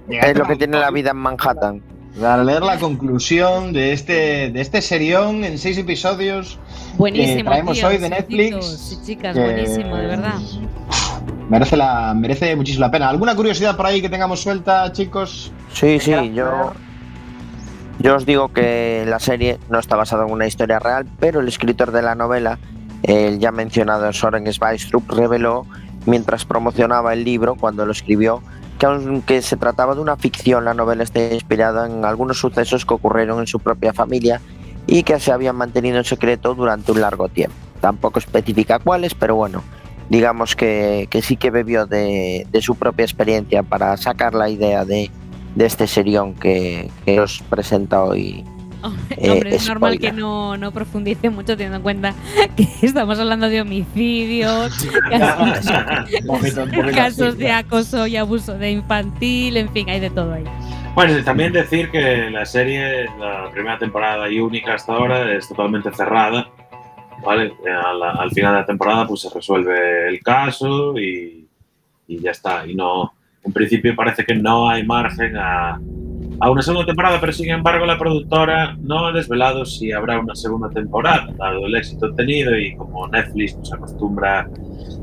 [0.10, 1.82] Es lo que tiene la vida en Manhattan.
[2.20, 6.60] Para leer la conclusión de este, de este serión en seis episodios
[6.98, 7.38] Buenísimo.
[7.38, 8.50] que traemos hoy de Netflix.
[8.50, 10.40] chicos y chicas, que buenísimo, de verdad.
[11.50, 13.10] Merece, la, merece muchísimo la pena.
[13.10, 15.52] ¿Alguna curiosidad por ahí que tengamos suelta, chicos?
[15.74, 16.74] Sí, sí, yo.
[18.00, 21.48] Yo os digo que la serie no está basada en una historia real, pero el
[21.48, 22.58] escritor de la novela,
[23.04, 25.68] el ya mencionado Soren Sveistrup, reveló
[26.08, 28.42] mientras promocionaba el libro, cuando lo escribió,
[28.82, 32.96] que aunque se trataba de una ficción, la novela está inspirada en algunos sucesos que
[32.96, 34.42] ocurrieron en su propia familia
[34.88, 37.56] y que se habían mantenido en secreto durante un largo tiempo.
[37.80, 39.62] Tampoco especifica cuáles, pero bueno,
[40.10, 45.12] digamos que, que sí que bebió de, su propia experiencia para sacar la idea de,
[45.54, 48.44] de este serión que, que os presenta hoy.
[49.18, 52.14] Eh, Hombre, es normal que no, no profundice mucho teniendo en cuenta
[52.56, 59.90] que estamos hablando de homicidios, casos, poquito- de acoso y abuso de infantil, en fin,
[59.90, 60.44] hay de todo ahí.
[60.96, 65.48] Bueno, y también decir que la serie, la primera temporada y única hasta ahora, es
[65.48, 66.50] totalmente cerrada.
[67.24, 67.54] ¿vale?
[67.86, 71.48] Al, al final de la temporada pues se resuelve el caso y,
[72.08, 72.66] y ya está.
[72.66, 73.14] Y no,
[73.44, 75.80] en principio parece que no hay margen a,
[76.44, 80.36] a una segunda temporada, pero sin embargo la productora no ha desvelado si habrá una
[80.36, 84.50] segunda temporada, dado el éxito obtenido y como Netflix pues, acostumbra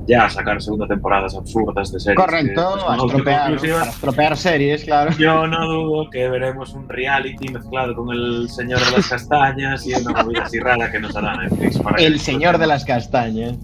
[0.09, 2.17] ya a sacar segunda temporadas absurdas de series.
[2.19, 3.79] que, Correcto, pues, son a estropear, autoconclusivas.
[3.81, 5.11] para estropear series, claro.
[5.19, 9.93] Yo no dudo que veremos un reality mezclado con el señor de las castañas y
[9.95, 11.79] una movida así rara que nos hará Netflix.
[11.79, 13.59] para El que- señor de las castañas.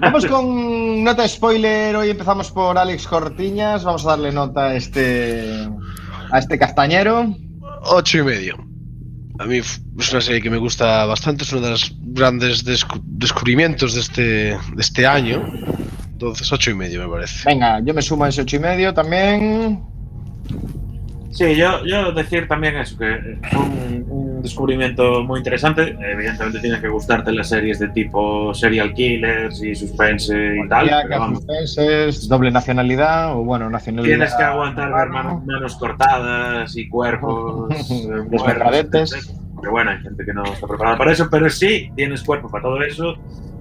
[0.00, 1.94] Vamos con nota spoiler.
[1.96, 3.84] Hoy empezamos por Alex Cortiñas.
[3.84, 5.68] Vamos a darle nota a este,
[6.30, 7.34] a este castañero.
[7.82, 8.56] Ocho y medio.
[9.38, 9.80] A mí es
[10.12, 14.22] una serie que me gusta bastante, es uno de los grandes descu- descubrimientos de este,
[14.22, 15.44] de este año.
[16.12, 17.46] Entonces, ocho y medio me parece.
[17.48, 19.82] Venga, yo me sumo a ese ocho y medio también.
[21.30, 25.96] Sí, yo, yo decir también eso, que fue un, un descubrimiento muy interesante.
[26.00, 30.88] Evidentemente tiene que gustarte las series de tipo serial killers y suspense y tal.
[31.34, 34.16] Suspenses, doble nacionalidad o bueno, nacionalidad.
[34.16, 39.12] Tienes que aguantar ver manos, manos cortadas y cuerpos eh, Desmembradetes.
[39.12, 42.48] muertos, Pero bueno, hay gente que no está preparada para eso, pero sí tienes cuerpo
[42.50, 43.14] para todo eso.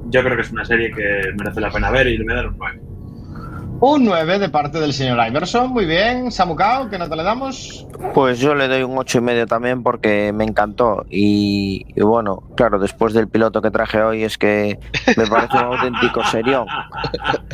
[0.09, 2.35] Yo creo que es una serie que merece la pena ver y le voy a
[2.37, 2.79] dar un 9.
[3.81, 5.69] Un 9 de parte del señor Iverson.
[5.71, 6.31] Muy bien.
[6.31, 7.85] Samucao, ¿qué nota le damos?
[8.13, 12.41] Pues yo le doy un ocho y medio también porque me encantó y, y bueno,
[12.55, 14.79] claro, después del piloto que traje hoy es que
[15.17, 16.65] me parece un auténtico serión,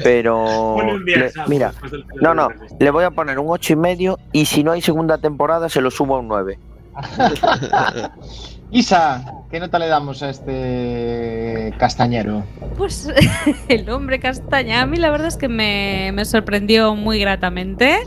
[0.03, 0.43] pero
[0.78, 2.49] Ponle un 10, le- Samu, mira, después del piloto no, no,
[2.80, 5.82] le voy a poner un ocho y medio y si no hay segunda temporada se
[5.82, 6.59] lo subo a un 9.
[8.72, 12.45] Isa, ¿qué nota le damos a este castañero?
[12.78, 13.09] Pues
[13.67, 17.99] el hombre castaña, a mí la verdad es que me, me sorprendió muy gratamente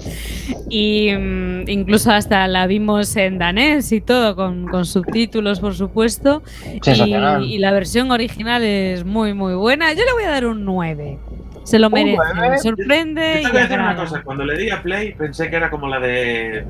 [0.70, 6.42] y mm, incluso hasta la vimos en danés y todo, con, con subtítulos por supuesto.
[6.64, 9.92] Y, y la versión original es muy muy buena.
[9.92, 11.18] Yo le voy a dar un 9.
[11.64, 14.56] Se lo Un merece, me sorprende Yo te voy a decir una cosa, cuando le
[14.56, 16.64] di a Play pensé que era como la de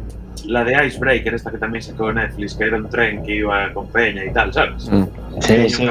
[0.47, 3.89] la de Icebreaker, esta que también sacó Netflix, que era un tren que iba con
[3.89, 4.89] Peña y tal, ¿sabes?
[4.91, 5.05] Mm.
[5.41, 5.89] Sí, sí.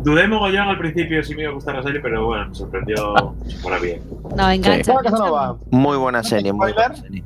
[0.00, 3.14] Dudé mogollón al principio si me iba a gustar la serie, pero bueno, me sorprendió
[3.62, 4.00] para bien.
[4.36, 4.94] No, engancha.
[5.70, 7.24] Muy buena serie, muy buena serie.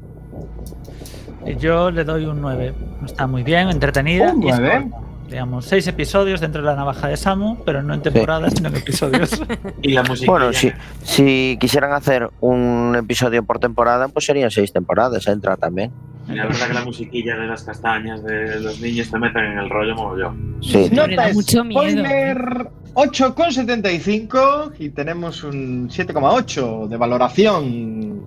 [1.59, 2.73] Yo le doy un 9.
[3.05, 4.33] Está muy bien, entretenida.
[4.33, 4.91] ¿Un y es 9?
[5.33, 8.76] Digamos, seis episodios dentro de la navaja de Samu, pero no en temporadas, sino en
[8.76, 9.43] episodios.
[9.83, 10.30] Y la música.
[10.30, 10.70] Bueno, si,
[11.03, 15.91] si quisieran hacer un episodio por temporada, pues serían seis temporadas, entra también.
[16.28, 19.70] La verdad que la musiquilla de las castañas de los niños te meten en el
[19.70, 20.59] rollo mogollón.
[20.61, 20.89] Sí.
[20.91, 21.80] Me da Nota mucho miedo.
[21.80, 28.26] spoiler 8,75 y tenemos un 7,8 de valoración.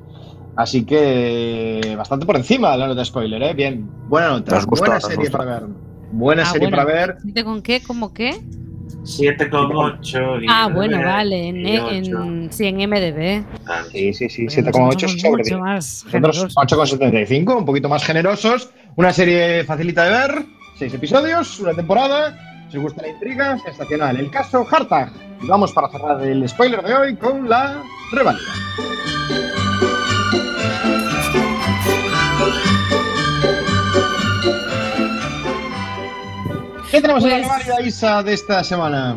[0.55, 3.53] Así que bastante por encima de la nota spoiler, ¿eh?
[3.53, 4.59] Bien, buena nota.
[4.65, 5.63] Buena serie para ver.
[6.11, 6.77] Buena Ah, serie bueno.
[6.83, 7.17] para ver.
[7.21, 7.81] ¿Siete ¿Con qué?
[7.85, 8.39] ¿Cómo qué?
[9.03, 10.41] 7,8.
[10.43, 11.47] y Ah, bueno, vale.
[11.49, 12.23] En, y ocho.
[12.23, 13.43] en, sí, en MDB.
[13.91, 15.59] Sí, sí, sí, Bueno, 7,8 somos sobre mucho 10.
[15.59, 16.55] más Nosotros generosos.
[16.55, 18.69] 8,75, un poquito más generosos.
[18.95, 20.45] Una serie facilita de ver,
[20.79, 22.35] seis episodios, una temporada.
[22.71, 24.17] Si os gusta la intriga, sensacional.
[24.17, 25.11] El caso Hartag.
[25.41, 28.41] Y vamos para cerrar el spoiler de hoy con la revalida.
[37.01, 39.15] Tenemos en la Pues- reválida, Isa, de esta semana?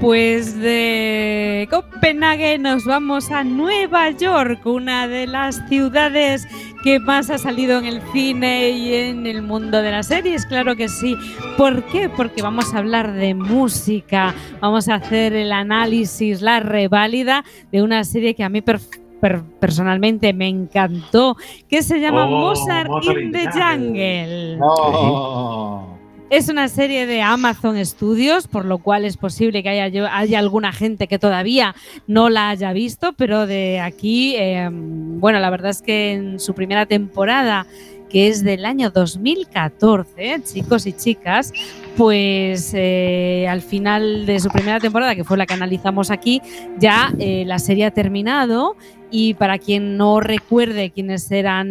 [0.00, 6.48] Pues de Copenhague nos vamos a Nueva York, una de las ciudades
[6.82, 10.74] que más ha salido en el cine y en el mundo de las series, claro
[10.74, 11.16] que sí.
[11.56, 12.08] ¿Por qué?
[12.08, 18.02] Porque vamos a hablar de música, vamos a hacer el análisis, la reválida de una
[18.02, 18.80] serie que a mí per-
[19.20, 21.36] per- personalmente me encantó,
[21.68, 24.58] que se llama Oh, Mozart, Mozart in the Jungle.
[24.60, 25.91] Oh.
[26.32, 30.72] Es una serie de Amazon Studios, por lo cual es posible que haya, haya alguna
[30.72, 31.74] gente que todavía
[32.06, 36.54] no la haya visto, pero de aquí, eh, bueno, la verdad es que en su
[36.54, 37.66] primera temporada,
[38.08, 41.52] que es del año 2014, chicos y chicas,
[41.98, 46.40] pues eh, al final de su primera temporada, que fue la que analizamos aquí,
[46.78, 48.74] ya eh, la serie ha terminado
[49.10, 51.68] y para quien no recuerde quiénes eran...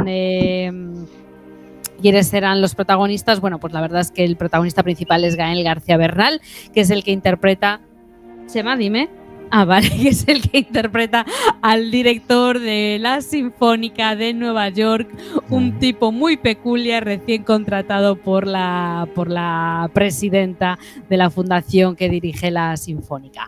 [2.02, 5.64] quiénes eran los protagonistas, bueno, pues la verdad es que el protagonista principal es Gael
[5.64, 6.42] García Bernal,
[6.74, 7.82] que es el que interpreta.
[8.48, 9.10] Sema, dime.
[9.54, 11.26] Ah, vale, que es el que interpreta
[11.62, 15.10] al director de la Sinfónica de Nueva York,
[15.50, 20.80] un tipo muy peculiar, recién contratado por la, por la presidenta
[21.10, 23.48] de la fundación que dirige la Sinfónica.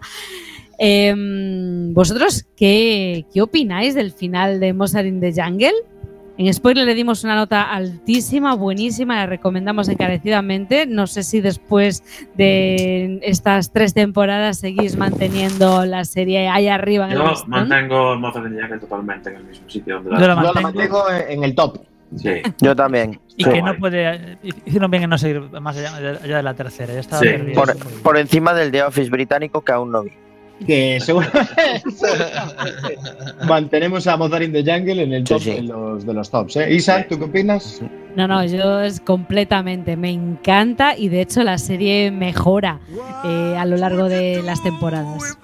[0.77, 5.92] Em, ¿Vosotros qué, qué opináis del final de Mozart in the Jungle?
[6.35, 10.87] En spoiler le dimos una nota altísima, buenísima, la recomendamos encarecidamente.
[10.87, 12.03] No sé si después
[12.35, 17.49] de estas tres temporadas seguís manteniendo la serie ahí arriba en el Yo listón.
[17.51, 19.95] mantengo el Mozart Jungle totalmente en el mismo sitio.
[20.01, 20.63] Donde Yo la Yo la mantengo.
[20.63, 21.77] mantengo en el top.
[22.15, 22.29] Sí.
[22.61, 23.19] Yo también.
[23.37, 23.49] Y Sí.
[23.51, 24.37] que no puede.
[24.65, 26.93] Hicieron bien en no seguir más allá, allá de la tercera.
[26.93, 30.11] Ya estaba Sí, por, por encima del The Office británico que aún no vi.
[30.65, 31.83] Que seguramente
[33.47, 35.51] mantenemos a Mozart in the Jungle en el top sí.
[35.51, 36.55] De, los, de los tops.
[36.57, 36.73] ¿eh?
[36.73, 37.81] Isa, ¿tú qué opinas?
[38.15, 42.79] No, no, yo es completamente, me encanta y de hecho la serie mejora
[43.25, 45.37] eh, a lo largo de las temporadas.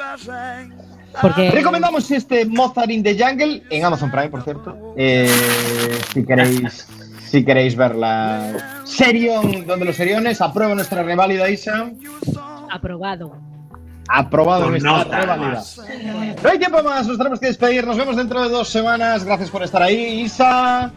[1.22, 4.94] Porque Recomendamos este Mozart in the Jungle en Amazon Prime, por cierto.
[4.96, 5.28] Eh,
[6.14, 6.88] si queréis
[7.30, 11.92] si queréis ver la Serion, donde los seriones, aprueba nuestra reválida, Isa.
[12.72, 13.49] aprobado.
[14.12, 15.18] Aprobado reválida.
[15.18, 15.80] además.
[16.42, 17.86] No hay tiempo más, nos tenemos que despedir.
[17.86, 19.24] Nos vemos dentro de dos semanas.
[19.24, 20.92] Gracias por estar ahí, Isa.